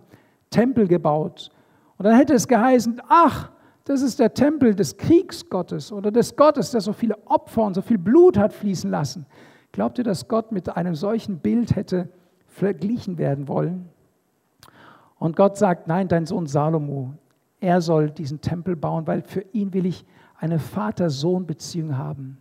Tempel 0.49 0.87
gebaut. 0.87 1.49
Und 1.97 2.05
dann 2.05 2.15
hätte 2.15 2.33
es 2.33 2.47
geheißen, 2.47 3.01
ach, 3.07 3.51
das 3.85 4.01
ist 4.01 4.19
der 4.19 4.33
Tempel 4.33 4.75
des 4.75 4.97
Kriegsgottes 4.97 5.91
oder 5.91 6.11
des 6.11 6.35
Gottes, 6.35 6.71
der 6.71 6.81
so 6.81 6.93
viele 6.93 7.17
Opfer 7.25 7.63
und 7.63 7.73
so 7.73 7.81
viel 7.81 7.97
Blut 7.97 8.37
hat 8.37 8.53
fließen 8.53 8.89
lassen. 8.89 9.25
Glaubt 9.71 9.97
ihr, 9.97 10.03
dass 10.03 10.27
Gott 10.27 10.51
mit 10.51 10.75
einem 10.75 10.95
solchen 10.95 11.39
Bild 11.39 11.75
hätte 11.75 12.09
verglichen 12.47 13.17
werden 13.17 13.47
wollen? 13.47 13.89
Und 15.19 15.35
Gott 15.35 15.57
sagt, 15.57 15.87
nein, 15.87 16.07
dein 16.07 16.25
Sohn 16.25 16.47
Salomo, 16.47 17.13
er 17.59 17.81
soll 17.81 18.09
diesen 18.11 18.41
Tempel 18.41 18.75
bauen, 18.75 19.07
weil 19.07 19.21
für 19.21 19.45
ihn 19.53 19.73
will 19.73 19.85
ich 19.85 20.05
eine 20.37 20.59
Vater-Sohn-Beziehung 20.59 21.97
haben. 21.97 22.37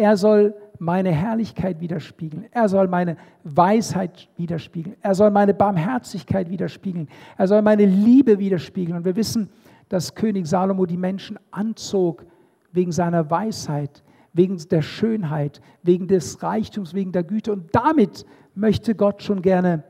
Er 0.00 0.16
soll 0.16 0.54
meine 0.78 1.12
Herrlichkeit 1.12 1.78
widerspiegeln. 1.78 2.46
Er 2.52 2.70
soll 2.70 2.88
meine 2.88 3.18
Weisheit 3.44 4.30
widerspiegeln. 4.38 4.96
Er 5.02 5.14
soll 5.14 5.30
meine 5.30 5.52
Barmherzigkeit 5.52 6.48
widerspiegeln. 6.48 7.06
Er 7.36 7.46
soll 7.46 7.60
meine 7.60 7.84
Liebe 7.84 8.38
widerspiegeln. 8.38 8.96
Und 8.96 9.04
wir 9.04 9.14
wissen, 9.14 9.50
dass 9.90 10.14
König 10.14 10.46
Salomo 10.46 10.86
die 10.86 10.96
Menschen 10.96 11.38
anzog 11.50 12.24
wegen 12.72 12.92
seiner 12.92 13.30
Weisheit, 13.30 14.02
wegen 14.32 14.56
der 14.70 14.80
Schönheit, 14.80 15.60
wegen 15.82 16.08
des 16.08 16.42
Reichtums, 16.42 16.94
wegen 16.94 17.12
der 17.12 17.24
Güte. 17.24 17.52
Und 17.52 17.68
damit 17.72 18.24
möchte 18.54 18.94
Gott 18.94 19.22
schon 19.22 19.42
gerne 19.42 19.84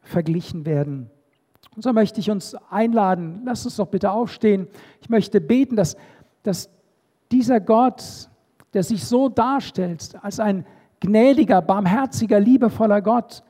verglichen 0.00 0.64
werden. 0.64 1.10
Und 1.74 1.82
so 1.82 1.92
möchte 1.92 2.20
ich 2.20 2.30
uns 2.30 2.54
einladen, 2.70 3.42
lasst 3.44 3.66
uns 3.66 3.74
doch 3.74 3.88
bitte 3.88 4.12
aufstehen. 4.12 4.68
Ich 5.00 5.10
möchte 5.10 5.40
beten, 5.40 5.74
dass, 5.74 5.96
dass 6.44 6.70
dieser 7.32 7.58
Gott, 7.58 8.28
der 8.76 8.82
sich 8.82 9.02
so 9.02 9.30
darstellt 9.30 10.14
als 10.20 10.38
ein 10.38 10.66
gnädiger, 11.00 11.62
barmherziger, 11.62 12.38
liebevoller 12.38 13.00
Gott, 13.00 13.42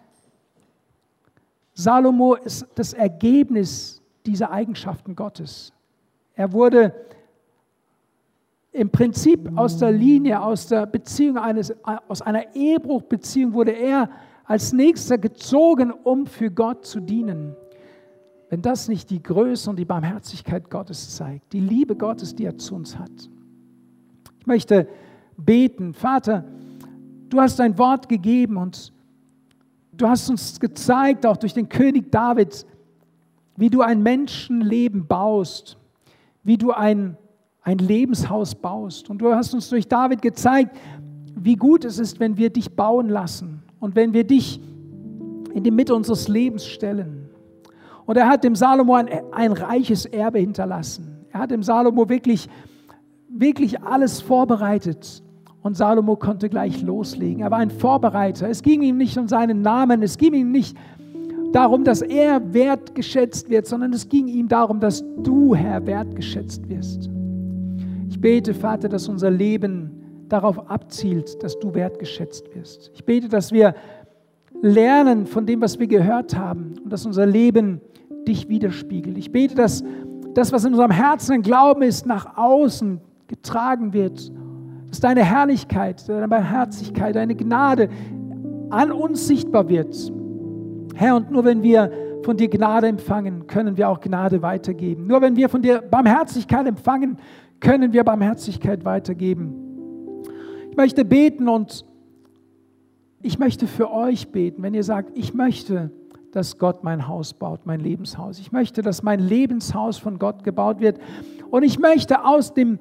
Salomo 1.75 2.37
ist 2.37 2.65
das 2.77 2.93
Ergebnis 2.93 4.01
dieser 4.25 4.53
Eigenschaften 4.53 5.17
Gottes. 5.17 5.73
Er 6.37 6.53
wurde 6.53 6.95
im 8.71 8.89
Prinzip 8.89 9.51
aus 9.57 9.79
der 9.79 9.91
Linie, 9.91 10.41
aus 10.41 10.69
der 10.69 10.87
Beziehung 10.87 11.39
eines, 11.39 11.75
aus 12.07 12.23
einer 12.23 12.55
Ehebruchbeziehung 12.55 13.53
wurde 13.53 13.73
er 13.73 14.09
als 14.45 14.73
nächster 14.73 15.19
gezogen, 15.19 15.91
um 15.91 16.27
für 16.27 16.53
Gott 16.53 16.87
zu 16.87 17.01
dienen. 17.01 17.57
Wenn 18.49 18.63
das 18.63 18.87
nicht 18.87 19.11
die 19.11 19.25
Größe 19.25 19.69
und 19.69 19.77
die 19.77 19.85
Barmherzigkeit 19.85 20.71
Gottes 20.71 21.17
zeigt, 21.17 21.53
die 21.53 21.59
Liebe 21.59 21.97
Gottes, 21.97 22.33
die 22.37 22.45
er 22.45 22.57
zu 22.57 22.77
uns 22.77 22.97
hat. 22.97 23.11
Ich 24.39 24.47
möchte 24.47 24.87
beten, 25.37 25.95
Vater, 25.95 26.45
du 27.29 27.41
hast 27.41 27.59
dein 27.59 27.77
Wort 27.79 28.09
gegeben 28.09 28.57
und 28.57 28.93
du 29.93 30.09
hast 30.09 30.29
uns 30.31 30.59
gezeigt, 30.61 31.27
auch 31.27 31.37
durch 31.37 31.55
den 31.55 31.69
König 31.69 32.11
David, 32.11 32.67
wie 33.57 33.71
du 33.71 33.81
ein 33.81 34.03
Menschenleben 34.03 35.07
baust 35.07 35.79
wie 36.47 36.57
du 36.57 36.71
ein, 36.71 37.17
ein 37.63 37.79
Lebenshaus 37.79 38.55
baust. 38.55 39.11
Und 39.11 39.19
du 39.19 39.35
hast 39.35 39.53
uns 39.53 39.69
durch 39.69 39.89
David 39.89 40.23
gezeigt, 40.23 40.77
wie 41.35 41.57
gut 41.57 41.85
es 41.85 41.99
ist, 41.99 42.21
wenn 42.21 42.37
wir 42.37 42.51
dich 42.51 42.77
bauen 42.77 43.09
lassen 43.09 43.63
und 43.81 43.97
wenn 43.97 44.13
wir 44.13 44.23
dich 44.23 44.61
in 45.53 45.65
die 45.65 45.73
Mitte 45.73 45.93
unseres 45.93 46.29
Lebens 46.29 46.65
stellen. 46.65 47.29
Und 48.07 48.17
er 48.17 48.29
hat 48.29 48.45
dem 48.45 48.55
Salomo 48.55 48.95
ein, 48.95 49.09
ein 49.33 49.53
reiches 49.53 50.07
Erbe 50.07 50.39
hinterlassen. 50.39 51.27
Er 51.33 51.41
hat 51.41 51.51
dem 51.51 51.65
Salomo 51.65 52.09
wirklich, 52.09 52.49
wirklich 53.29 53.83
alles 53.83 54.21
vorbereitet. 54.21 55.21
Und 55.67 55.77
Salomo 55.77 56.15
konnte 56.15 56.49
gleich 56.49 56.81
loslegen. 56.81 57.41
Er 57.41 57.51
war 57.51 57.59
ein 57.59 57.73
Vorbereiter. 57.73 58.49
Es 58.49 58.63
ging 58.63 58.83
ihm 58.83 58.99
nicht 58.99 59.19
um 59.19 59.27
seinen 59.27 59.63
Namen, 59.63 60.01
es 60.01 60.17
ging 60.17 60.33
ihm 60.33 60.53
nicht 60.53 60.77
um 60.77 60.87
darum, 61.53 61.83
dass 61.83 62.03
er 62.03 62.55
wertgeschätzt 62.55 63.51
wird, 63.51 63.67
sondern 63.67 63.93
es 63.93 64.09
ging 64.09 64.29
ihm 64.29 64.47
darum, 64.47 64.79
dass 64.79 65.03
du, 65.25 65.57
Herr, 65.57 65.85
wertgeschätzt 65.85 66.69
wirst. 66.69 67.11
Ich 68.09 68.21
bete, 68.21 68.55
Vater, 68.55 68.89
dass 68.89 69.09
unser 69.09 69.31
Leben 69.31 69.91
darauf 70.29 70.71
abzielt, 70.71 71.43
dass 71.43 71.59
du 71.59 71.75
wertgeschätzt 71.75 72.55
wirst. 72.55 72.93
Ich 72.95 73.05
bete, 73.05 73.29
dass 73.29 73.51
wir 73.51 73.75
lernen 74.63 75.27
von 75.27 75.47
dem, 75.47 75.61
was 75.61 75.81
wir 75.81 75.89
gehört 75.89 76.37
haben 76.37 76.75
und 76.85 76.93
dass 76.93 77.07
unser 77.07 77.27
Leben 77.27 77.81
dich 78.29 78.49
widerspiegelt. 78.49 79.19
Ich 79.19 79.33
bete, 79.33 79.57
dass 79.57 79.83
das, 80.33 80.53
was 80.53 80.65
in 80.65 80.75
unserem 80.75 80.93
Herzen 80.93 81.33
ein 81.33 81.43
Glauben 81.43 81.83
ist, 81.83 82.07
nach 82.07 82.37
außen 82.37 83.01
getragen 83.27 83.93
wird, 83.93 84.31
dass 84.89 85.01
deine 85.01 85.25
Herrlichkeit, 85.25 86.09
deine 86.09 86.29
Barmherzigkeit, 86.29 87.17
deine 87.17 87.35
Gnade 87.35 87.89
an 88.71 88.93
uns 88.93 89.27
sichtbar 89.27 89.69
wird 89.69 89.95
Herr, 90.97 91.15
und 91.17 91.31
nur 91.31 91.45
wenn 91.45 91.63
wir 91.63 91.93
von 92.25 92.39
dir 92.39 92.49
Gnade 92.49 92.87
empfangen, 92.87 93.47
können 93.47 93.77
wir 93.77 93.91
auch 93.91 94.01
Gnade 94.01 94.41
weitergeben. 94.41 95.07
Nur 95.07 95.21
wenn 95.21 95.37
wir 95.37 95.51
von 95.51 95.61
dir 95.61 95.83
Barmherzigkeit 95.83 96.67
empfangen, 96.67 97.19
können 97.61 97.93
wir 97.93 98.03
Barmherzigkeit 98.03 98.83
weitergeben. 98.87 99.55
Ich 100.71 100.77
möchte 100.77 101.05
beten 101.05 101.51
und 101.51 101.85
ich 103.21 103.39
möchte 103.39 103.67
für 103.67 103.93
euch 103.93 104.33
beten, 104.33 104.63
wenn 104.63 104.73
ihr 104.73 104.85
sagt, 104.85 105.17
ich 105.19 105.35
möchte, 105.35 105.91
dass 106.33 106.59
Gott 106.59 106.83
mein 106.83 107.07
Haus 107.09 107.35
baut, 107.35 107.67
mein 107.67 107.81
Lebenshaus. 107.81 108.39
Ich 108.39 108.53
möchte, 108.53 108.81
dass 108.81 109.03
mein 109.03 109.21
Lebenshaus 109.21 109.99
von 109.99 110.19
Gott 110.19 110.45
gebaut 110.45 110.81
wird. 110.81 110.99
Und 111.51 111.63
ich 111.63 111.79
möchte 111.79 112.25
aus 112.25 112.55
dem 112.55 112.79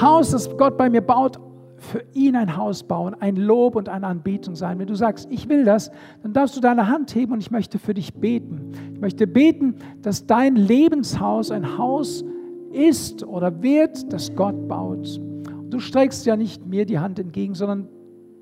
Haus, 0.00 0.30
das 0.30 0.56
Gott 0.56 0.76
bei 0.76 0.88
mir 0.90 1.00
baut, 1.00 1.38
für 1.82 2.04
ihn 2.12 2.36
ein 2.36 2.56
Haus 2.56 2.84
bauen, 2.84 3.16
ein 3.18 3.36
Lob 3.36 3.74
und 3.74 3.88
eine 3.88 4.06
Anbetung 4.06 4.54
sein. 4.54 4.78
Wenn 4.78 4.86
du 4.86 4.94
sagst, 4.94 5.28
ich 5.30 5.48
will 5.48 5.64
das, 5.64 5.90
dann 6.22 6.32
darfst 6.32 6.56
du 6.56 6.60
deine 6.60 6.88
Hand 6.88 7.14
heben 7.14 7.32
und 7.32 7.40
ich 7.40 7.50
möchte 7.50 7.78
für 7.78 7.92
dich 7.92 8.14
beten. 8.14 8.70
Ich 8.94 9.00
möchte 9.00 9.26
beten, 9.26 9.74
dass 10.00 10.26
dein 10.26 10.54
Lebenshaus 10.54 11.50
ein 11.50 11.76
Haus 11.76 12.24
ist 12.72 13.24
oder 13.24 13.62
wird, 13.62 14.12
das 14.12 14.34
Gott 14.34 14.68
baut. 14.68 15.18
Und 15.18 15.70
du 15.70 15.80
streckst 15.80 16.24
ja 16.24 16.36
nicht 16.36 16.64
mir 16.66 16.86
die 16.86 17.00
Hand 17.00 17.18
entgegen, 17.18 17.54
sondern 17.54 17.88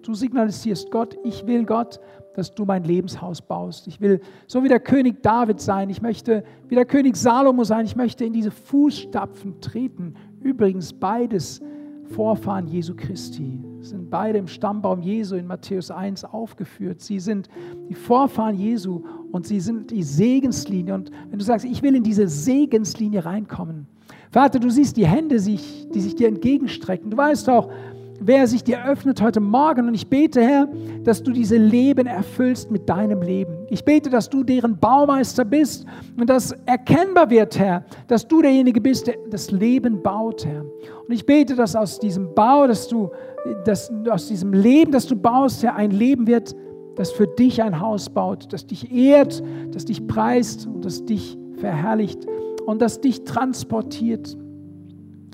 du 0.03 0.15
signalisierst 0.15 0.91
Gott, 0.91 1.17
ich 1.25 1.47
will 1.47 1.65
Gott, 1.65 1.99
dass 2.35 2.55
du 2.55 2.65
mein 2.65 2.85
Lebenshaus 2.85 3.43
baust. 3.43 3.87
Ich 3.89 4.01
will 4.01 4.21
so 4.47 4.63
wie 4.63 4.69
der 4.69 4.81
König 4.81 5.23
David 5.23 5.61
sein. 5.61 5.91
Ich 5.91 6.01
möchte 6.01 6.45
wie 6.69 6.75
der 6.75 6.85
König 6.85 7.17
Salomo 7.17 7.65
sein. 7.65 7.85
Ich 7.85 7.97
möchte 7.97 8.25
in 8.25 8.33
diese 8.33 8.51
Fußstapfen 8.51 9.61
treten. 9.61 10.15
Übrigens 10.43 10.93
beides 10.93 11.61
Vorfahren 12.05 12.67
Jesu 12.67 12.95
Christi. 12.97 13.61
Sind 13.81 14.11
beide 14.11 14.39
im 14.39 14.49
Stammbaum 14.49 15.01
Jesu 15.01 15.37
in 15.37 15.47
Matthäus 15.47 15.91
1 15.91 16.25
aufgeführt. 16.25 17.01
Sie 17.01 17.21
sind 17.21 17.49
die 17.89 17.95
Vorfahren 17.95 18.57
Jesu 18.57 19.03
und 19.31 19.47
sie 19.47 19.61
sind 19.61 19.91
die 19.91 20.03
Segenslinie. 20.03 20.95
Und 20.95 21.11
wenn 21.31 21.39
du 21.39 21.45
sagst, 21.45 21.65
ich 21.65 21.83
will 21.83 21.95
in 21.95 22.03
diese 22.03 22.27
Segenslinie 22.27 23.25
reinkommen, 23.25 23.87
Vater, 24.33 24.61
du 24.61 24.71
siehst 24.71 24.97
die 24.97 25.07
Hände, 25.07 25.37
die 25.37 26.01
sich 26.01 26.15
dir 26.15 26.29
entgegenstrecken. 26.29 27.11
Du 27.11 27.17
weißt 27.17 27.49
auch, 27.49 27.71
wer 28.21 28.47
sich 28.47 28.63
dir 28.63 28.85
öffnet 28.85 29.21
heute 29.23 29.41
Morgen. 29.41 29.89
Und 29.89 29.95
ich 29.95 30.07
bete, 30.07 30.43
Herr, 30.43 30.69
dass 31.03 31.23
du 31.23 31.33
diese 31.33 31.57
Leben 31.57 32.07
erfüllst 32.07 32.71
mit 32.71 32.89
deinem 32.89 33.23
Leben. 33.23 33.67
Ich 33.71 33.85
bete, 33.85 34.11
dass 34.11 34.29
du 34.29 34.45
deren 34.45 34.79
Baumeister 34.79 35.45
bist 35.45 35.87
und 36.19 36.29
dass 36.29 36.53
erkennbar 36.67 37.31
wird, 37.31 37.59
Herr, 37.59 37.85
dass 38.07 38.29
du 38.29 38.43
derjenige 38.43 38.81
bist, 38.81 39.07
der 39.07 39.17
das 39.31 39.51
Leben 39.51 40.03
baut, 40.03 40.45
Herr. 40.45 40.63
Und 40.63 41.13
ich 41.13 41.25
bete, 41.25 41.57
dass 41.57 41.75
aus 41.75 41.99
diesem 41.99 42.35
Bau, 42.35 42.67
dass 42.67 42.87
du, 42.87 43.11
dass 43.65 43.91
aus 44.11 44.29
diesem 44.29 44.53
Leben, 44.53 44.93
das 44.93 45.07
du 45.07 45.17
baust, 45.17 45.63
Herr, 45.63 45.75
ein 45.75 45.91
Leben 45.91 46.27
wird, 46.27 46.55
das 46.97 47.11
für 47.11 47.27
dich 47.27 47.63
ein 47.63 47.81
Haus 47.81 48.11
baut, 48.11 48.53
das 48.53 48.67
dich 48.67 48.93
ehrt, 48.93 49.43
das 49.73 49.87
dich 49.87 50.07
preist 50.07 50.67
und 50.67 50.85
das 50.85 51.05
dich 51.05 51.39
verherrlicht 51.57 52.27
und 52.67 52.83
das 52.83 53.01
dich 53.01 53.25
transportiert. 53.25 54.37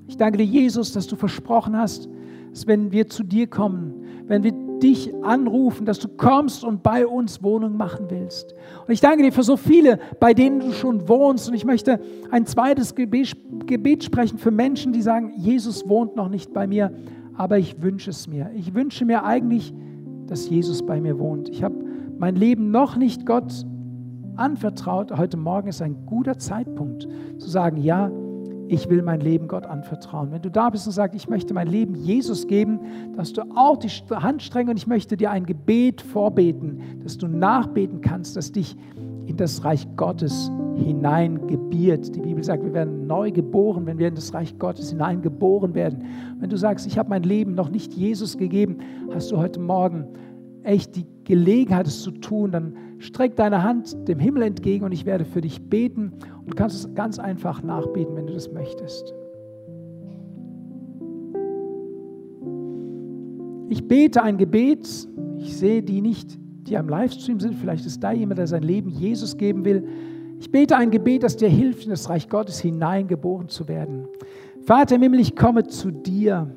Ich 0.07 0.17
danke 0.17 0.39
dir, 0.39 0.45
Jesus, 0.45 0.93
dass 0.93 1.09
du 1.09 1.17
versprochen 1.17 1.77
hast, 1.77 2.09
dass 2.57 2.67
wenn 2.67 2.91
wir 2.91 3.07
zu 3.07 3.23
dir 3.23 3.49
kommen, 3.49 3.93
wenn 4.29 4.43
wir 4.43 4.53
dich 4.81 5.13
anrufen, 5.23 5.85
dass 5.85 5.99
du 5.99 6.09
kommst 6.09 6.65
und 6.65 6.83
bei 6.83 7.07
uns 7.07 7.43
Wohnung 7.43 7.77
machen 7.77 8.07
willst. 8.09 8.55
Und 8.87 8.95
ich 8.95 9.03
danke 9.03 9.23
dir 9.23 9.31
für 9.31 9.43
so 9.43 9.59
viele, 9.59 9.99
bei 10.21 10.33
denen 10.33 10.61
du 10.61 10.73
schon 10.73 11.07
wohnst. 11.07 11.49
Und 11.51 11.55
ich 11.55 11.67
möchte 11.67 12.01
ein 12.31 12.47
zweites 12.47 12.95
Gebet, 12.95 13.37
Gebet 13.67 14.05
sprechen 14.05 14.39
für 14.39 14.51
Menschen, 14.51 14.95
die 14.95 15.03
sagen, 15.03 15.35
Jesus 15.37 15.87
wohnt 15.87 16.17
noch 16.17 16.31
nicht 16.31 16.55
bei 16.55 16.67
mir, 16.67 16.95
aber 17.35 17.59
ich 17.59 17.83
wünsche 17.83 18.09
es 18.09 18.27
mir. 18.27 18.51
Ich 18.55 18.73
wünsche 18.73 19.05
mir 19.05 19.25
eigentlich, 19.25 19.75
dass 20.27 20.49
Jesus 20.49 20.87
bei 20.87 20.99
mir 20.99 21.19
wohnt. 21.19 21.51
Ich 21.51 21.63
habe 21.63 21.75
mein 22.17 22.37
Leben 22.37 22.71
noch 22.71 22.97
nicht 22.97 23.27
Gott 23.27 23.67
anvertraut. 24.37 25.15
Heute 25.15 25.37
Morgen 25.37 25.69
ist 25.69 25.83
ein 25.83 26.07
guter 26.07 26.39
Zeitpunkt 26.39 27.07
zu 27.37 27.51
sagen, 27.51 27.77
ja, 27.77 28.11
ich 28.69 28.89
will 28.89 29.03
mein 29.03 29.21
Leben 29.21 29.49
Gott 29.49 29.65
anvertrauen. 29.65 30.33
Wenn 30.33 30.43
du 30.43 30.51
da 30.51 30.71
bist 30.71 30.87
und 30.87 30.93
sagst, 30.93 31.15
ich 31.15 31.29
möchte 31.29 31.55
mein 31.55 31.69
Leben 31.69 31.95
Jesus 31.95 32.47
geben, 32.47 32.81
dass 33.17 33.33
du 33.33 33.43
auch 33.55 33.77
die 33.77 33.89
Hand 33.89 34.43
streng 34.43 34.69
und 34.69 34.77
ich 34.77 34.87
möchte 34.87 35.17
dir 35.17 35.31
ein 35.31 35.47
Gebet 35.47 36.01
vorbeten, 36.01 36.81
dass 37.03 37.17
du 37.19 37.29
nachbeten 37.29 38.01
kannst, 38.01 38.37
dass 38.37 38.53
dich 38.53 38.77
in 39.27 39.37
das 39.37 39.65
Reich 39.65 39.87
Gottes 39.97 40.51
hineingebiert. 40.77 42.15
Die 42.15 42.21
Bibel 42.21 42.43
sagt, 42.43 42.65
wir 42.65 42.73
werden 42.73 43.07
neu 43.07 43.31
geboren, 43.31 43.87
wenn 43.87 43.99
wir 43.99 44.09
in 44.09 44.15
das 44.15 44.35
Reich 44.35 44.59
Gottes 44.59 44.91
hineingeboren 44.91 45.75
werden. 45.75 46.05
Wenn 46.39 46.51
du 46.51 46.57
sagst, 46.57 46.87
ich 46.87 46.99
habe 46.99 47.09
mein 47.09 47.23
Leben 47.23 47.55
noch 47.55 47.71
nicht 47.71 47.93
Jesus 47.95 48.37
gegeben, 48.37 48.79
hast 49.13 49.31
du 49.33 49.39
heute 49.39 49.61
Morgen 49.61 50.07
echt 50.63 50.97
die 50.97 51.07
Gelegenheit, 51.25 51.87
es 51.87 52.03
zu 52.03 52.11
tun, 52.11 52.51
dann 52.51 52.77
streck 52.99 53.37
deine 53.37 53.63
Hand 53.63 54.09
dem 54.09 54.19
Himmel 54.19 54.43
entgegen 54.43 54.85
und 54.85 54.93
ich 54.93 55.07
werde 55.07 55.25
für 55.25 55.41
dich 55.41 55.63
beten 55.63 56.13
du 56.47 56.55
kannst 56.55 56.77
es 56.77 56.95
ganz 56.95 57.19
einfach 57.19 57.63
nachbeten, 57.63 58.17
wenn 58.17 58.27
du 58.27 58.33
das 58.33 58.53
möchtest. 58.53 59.15
Ich 63.69 63.87
bete 63.87 64.23
ein 64.23 64.39
Gebet, 64.39 65.09
ich 65.39 65.57
sehe 65.57 65.83
die 65.83 66.01
nicht, 66.01 66.39
die 66.63 66.77
am 66.77 66.89
Livestream 66.89 67.41
sind, 67.41 67.55
vielleicht 67.55 67.85
ist 67.87 68.03
da 68.03 68.13
jemand, 68.13 68.39
der 68.39 68.47
sein 68.47 68.63
Leben 68.63 68.91
Jesus 68.91 69.37
geben 69.37 69.65
will. 69.65 69.87
Ich 70.39 70.51
bete 70.51 70.77
ein 70.77 70.91
Gebet, 70.91 71.23
das 71.23 71.37
dir 71.37 71.49
hilft, 71.49 71.85
in 71.85 71.91
das 71.91 72.09
Reich 72.09 72.29
Gottes 72.29 72.61
hineingeboren 72.61 73.49
zu 73.49 73.69
werden. 73.69 74.07
Vater 74.63 74.97
im 74.97 75.03
Himmel, 75.03 75.21
ich 75.21 75.35
komme 75.35 75.65
zu 75.67 75.91
dir 75.91 76.51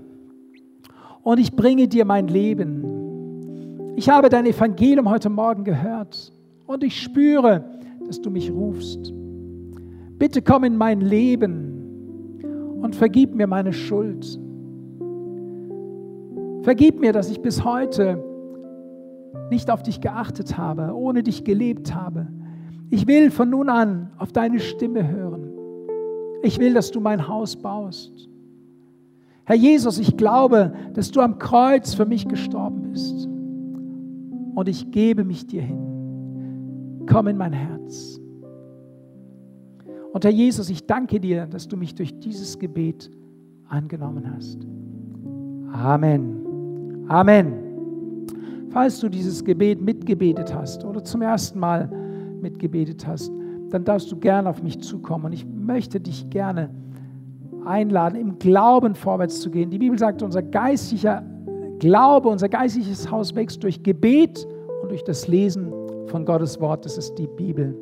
und 1.23 1.39
ich 1.39 1.56
bringe 1.56 1.88
dir 1.88 2.06
mein 2.06 2.28
Leben. 2.28 3.93
Ich 3.95 4.10
habe 4.10 4.30
dein 4.30 4.45
Evangelium 4.45 5.10
heute 5.10 5.30
Morgen 5.30 5.63
gehört 5.63 6.32
und 6.67 6.84
ich 6.84 7.02
spüre, 7.02 7.63
dass 8.06 8.21
du 8.21 8.30
mich 8.30 8.52
rufst. 8.52 9.13
Bitte 10.20 10.42
komm 10.42 10.66
in 10.66 10.76
mein 10.76 11.00
Leben 11.00 12.40
und 12.82 12.96
vergib 12.96 13.34
mir 13.34 13.48
meine 13.48 13.74
Schuld. 13.74 14.40
Vergib 16.62 17.00
mir, 17.00 17.14
dass 17.14 17.32
ich 17.32 17.42
bis 17.42 17.64
heute 17.64 18.22
nicht 19.50 19.72
auf 19.72 19.82
dich 19.82 20.02
geachtet 20.02 20.58
habe, 20.58 20.94
ohne 20.94 21.24
dich 21.24 21.46
gelebt 21.46 21.96
habe. 21.96 22.28
Ich 22.90 23.08
will 23.08 23.32
von 23.32 23.50
nun 23.50 23.70
an 23.70 24.12
auf 24.18 24.32
deine 24.34 24.60
Stimme 24.60 25.08
hören. 25.08 25.52
Ich 26.44 26.60
will, 26.60 26.74
dass 26.74 26.92
du 26.92 27.00
mein 27.00 27.28
Haus 27.28 27.56
baust. 27.56 28.30
Herr 29.46 29.56
Jesus, 29.56 30.00
ich 30.00 30.18
glaube, 30.18 30.74
dass 30.94 31.12
du 31.12 31.22
am 31.22 31.40
Kreuz 31.40 31.94
für 31.94 32.06
mich 32.06 32.28
gestorben 32.28 32.92
bist 32.92 33.28
und 34.56 34.68
ich 34.68 34.92
gebe 34.92 35.24
mich 35.24 35.48
dir 35.48 35.62
hin. 35.62 37.06
Komm 37.10 37.28
in 37.28 37.38
mein 37.38 37.54
Herz. 37.54 38.20
Und 40.12 40.26
Herr 40.26 40.32
Jesus, 40.32 40.69
ich 40.69 40.86
danke 40.86 41.19
dir, 41.19 41.45
dass 41.45 41.67
du 41.67 41.78
mich 41.78 41.93
durch 41.95 42.19
dieses 42.19 42.58
Gebet 42.58 43.12
angenommen 43.67 44.32
hast. 44.34 44.65
Amen. 45.72 47.06
Amen. 47.08 47.54
Falls 48.72 49.00
du 49.00 49.10
dieses 49.10 49.43
Gebet 49.43 49.82
mitgebetet 49.82 50.54
hast 50.54 50.84
oder 50.84 51.04
zum 51.04 51.22
ersten 51.22 51.60
Mal 51.60 51.89
mitgebetet 52.41 53.06
hast, 53.06 53.32
dann 53.69 53.84
darfst 53.84 54.12
du 54.12 54.17
gerne 54.17 54.50
auf 54.50 54.63
mich 54.63 54.80
zukommen. 54.80 55.26
Und 55.26 55.34
ich 55.34 55.45
möchte 55.45 56.00
dich 56.00 56.30
gerne 56.30 56.69
einladen, 57.65 58.15
im 58.15 58.39
Glauben 58.39 58.95
vorwärts 58.95 59.41
zu 59.41 59.52
gehen. 59.52 59.69
Die 59.69 59.78
Bibel 59.78 59.98
sagt, 59.98 60.24
unser 60.24 60.41
geistlicher 60.41 61.24
Glaube, 61.80 62.30
unser 62.30 62.50
geistliches 62.50 63.10
Haus 63.10 63.36
wächst 63.36 63.63
durch 63.63 63.82
Gebet 63.84 64.45
und 64.82 64.91
durch 64.91 65.04
das 65.04 65.28
Lesen 65.28 65.72
von 66.08 66.26
Gottes 66.26 66.60
Wort. 66.60 66.86
Das 66.86 66.98
ist 66.98 67.15
die 67.15 67.28
Bibel. 67.28 67.76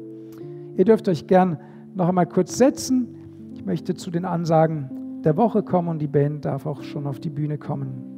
Ihr 0.77 0.85
dürft 0.85 1.07
euch 1.09 1.25
gern 1.25 1.57
noch 1.97 2.07
einmal 2.07 2.27
kurz 2.27 2.57
setzen. 2.57 3.51
Ich 3.53 3.65
möchte 3.65 3.95
zu 3.95 4.11
den 4.11 4.23
Ansagen 4.23 5.21
der 5.23 5.35
Woche 5.35 5.63
kommen 5.63 5.89
und 5.89 5.99
die 5.99 6.07
Band 6.07 6.45
darf 6.45 6.65
auch 6.65 6.83
schon 6.83 7.07
auf 7.07 7.19
die 7.19 7.31
Bühne 7.31 7.57
kommen. 7.57 8.13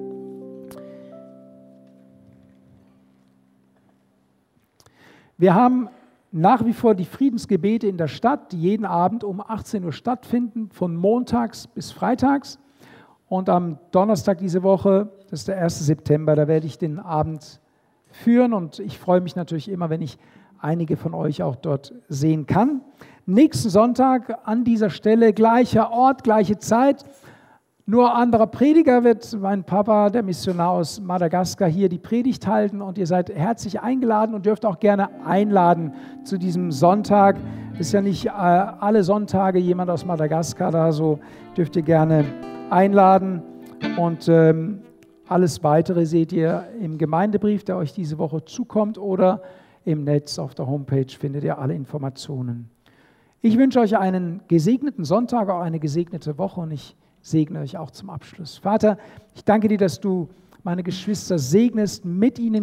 Wir 5.37 5.55
haben 5.55 5.87
nach 6.31 6.65
wie 6.65 6.73
vor 6.73 6.93
die 6.93 7.05
Friedensgebete 7.05 7.87
in 7.87 7.97
der 7.97 8.09
Stadt, 8.09 8.51
die 8.51 8.59
jeden 8.59 8.85
Abend 8.85 9.23
um 9.23 9.39
18 9.41 9.85
Uhr 9.85 9.93
stattfinden, 9.93 10.69
von 10.71 10.95
montags 10.95 11.65
bis 11.65 11.91
freitags. 11.91 12.59
Und 13.29 13.47
am 13.47 13.77
Donnerstag 13.91 14.39
diese 14.39 14.61
Woche, 14.61 15.09
das 15.29 15.41
ist 15.41 15.47
der 15.47 15.57
1. 15.61 15.85
September, 15.85 16.35
da 16.35 16.47
werde 16.49 16.67
ich 16.67 16.77
den 16.77 16.99
Abend 16.99 17.61
führen 18.11 18.53
und 18.53 18.79
ich 18.79 18.99
freue 18.99 19.21
mich 19.21 19.35
natürlich 19.35 19.69
immer, 19.69 19.89
wenn 19.89 20.01
ich 20.01 20.17
einige 20.61 20.97
von 20.97 21.13
euch 21.13 21.43
auch 21.43 21.55
dort 21.55 21.93
sehen 22.07 22.45
kann. 22.45 22.81
Nächsten 23.25 23.69
Sonntag 23.69 24.39
an 24.45 24.63
dieser 24.63 24.89
Stelle, 24.89 25.33
gleicher 25.33 25.91
Ort, 25.91 26.23
gleiche 26.23 26.57
Zeit. 26.57 27.05
Nur 27.85 28.13
anderer 28.13 28.47
Prediger 28.47 29.03
wird 29.03 29.35
mein 29.39 29.63
Papa, 29.63 30.09
der 30.11 30.21
Missionar 30.21 30.71
aus 30.71 31.01
Madagaskar, 31.01 31.67
hier 31.67 31.89
die 31.89 31.97
Predigt 31.97 32.45
halten 32.45 32.81
und 32.81 32.97
ihr 32.99 33.07
seid 33.07 33.29
herzlich 33.29 33.81
eingeladen 33.81 34.35
und 34.35 34.45
dürft 34.45 34.65
auch 34.65 34.79
gerne 34.79 35.09
einladen 35.25 35.93
zu 36.23 36.37
diesem 36.37 36.71
Sonntag. 36.71 37.37
Ist 37.79 37.91
ja 37.91 38.01
nicht 38.01 38.27
äh, 38.27 38.29
alle 38.29 39.03
Sonntage 39.03 39.57
jemand 39.57 39.89
aus 39.89 40.05
Madagaskar 40.05 40.71
da, 40.71 40.91
so 40.91 41.19
dürft 41.57 41.75
ihr 41.77 41.81
gerne 41.81 42.25
einladen. 42.69 43.41
Und 43.97 44.27
ähm, 44.27 44.81
alles 45.27 45.63
Weitere 45.63 46.05
seht 46.05 46.31
ihr 46.31 46.65
im 46.79 46.97
Gemeindebrief, 46.97 47.63
der 47.63 47.77
euch 47.77 47.93
diese 47.93 48.17
Woche 48.17 48.45
zukommt, 48.45 48.97
oder 48.97 49.41
im 49.85 50.03
Netz 50.03 50.39
auf 50.39 50.55
der 50.55 50.67
Homepage 50.67 51.07
findet 51.07 51.43
ihr 51.43 51.57
alle 51.57 51.73
Informationen. 51.73 52.69
Ich 53.41 53.57
wünsche 53.57 53.79
euch 53.79 53.97
einen 53.97 54.41
gesegneten 54.47 55.05
Sonntag, 55.05 55.49
auch 55.49 55.61
eine 55.61 55.79
gesegnete 55.79 56.37
Woche 56.37 56.59
und 56.61 56.71
ich 56.71 56.95
segne 57.21 57.59
euch 57.59 57.77
auch 57.77 57.91
zum 57.91 58.09
Abschluss. 58.09 58.57
Vater, 58.57 58.97
ich 59.35 59.43
danke 59.43 59.67
dir, 59.67 59.77
dass 59.77 59.99
du 59.99 60.29
meine 60.63 60.83
Geschwister 60.83 61.39
segnest, 61.39 62.03
mit 62.03 62.37
ihnen 62.37 62.55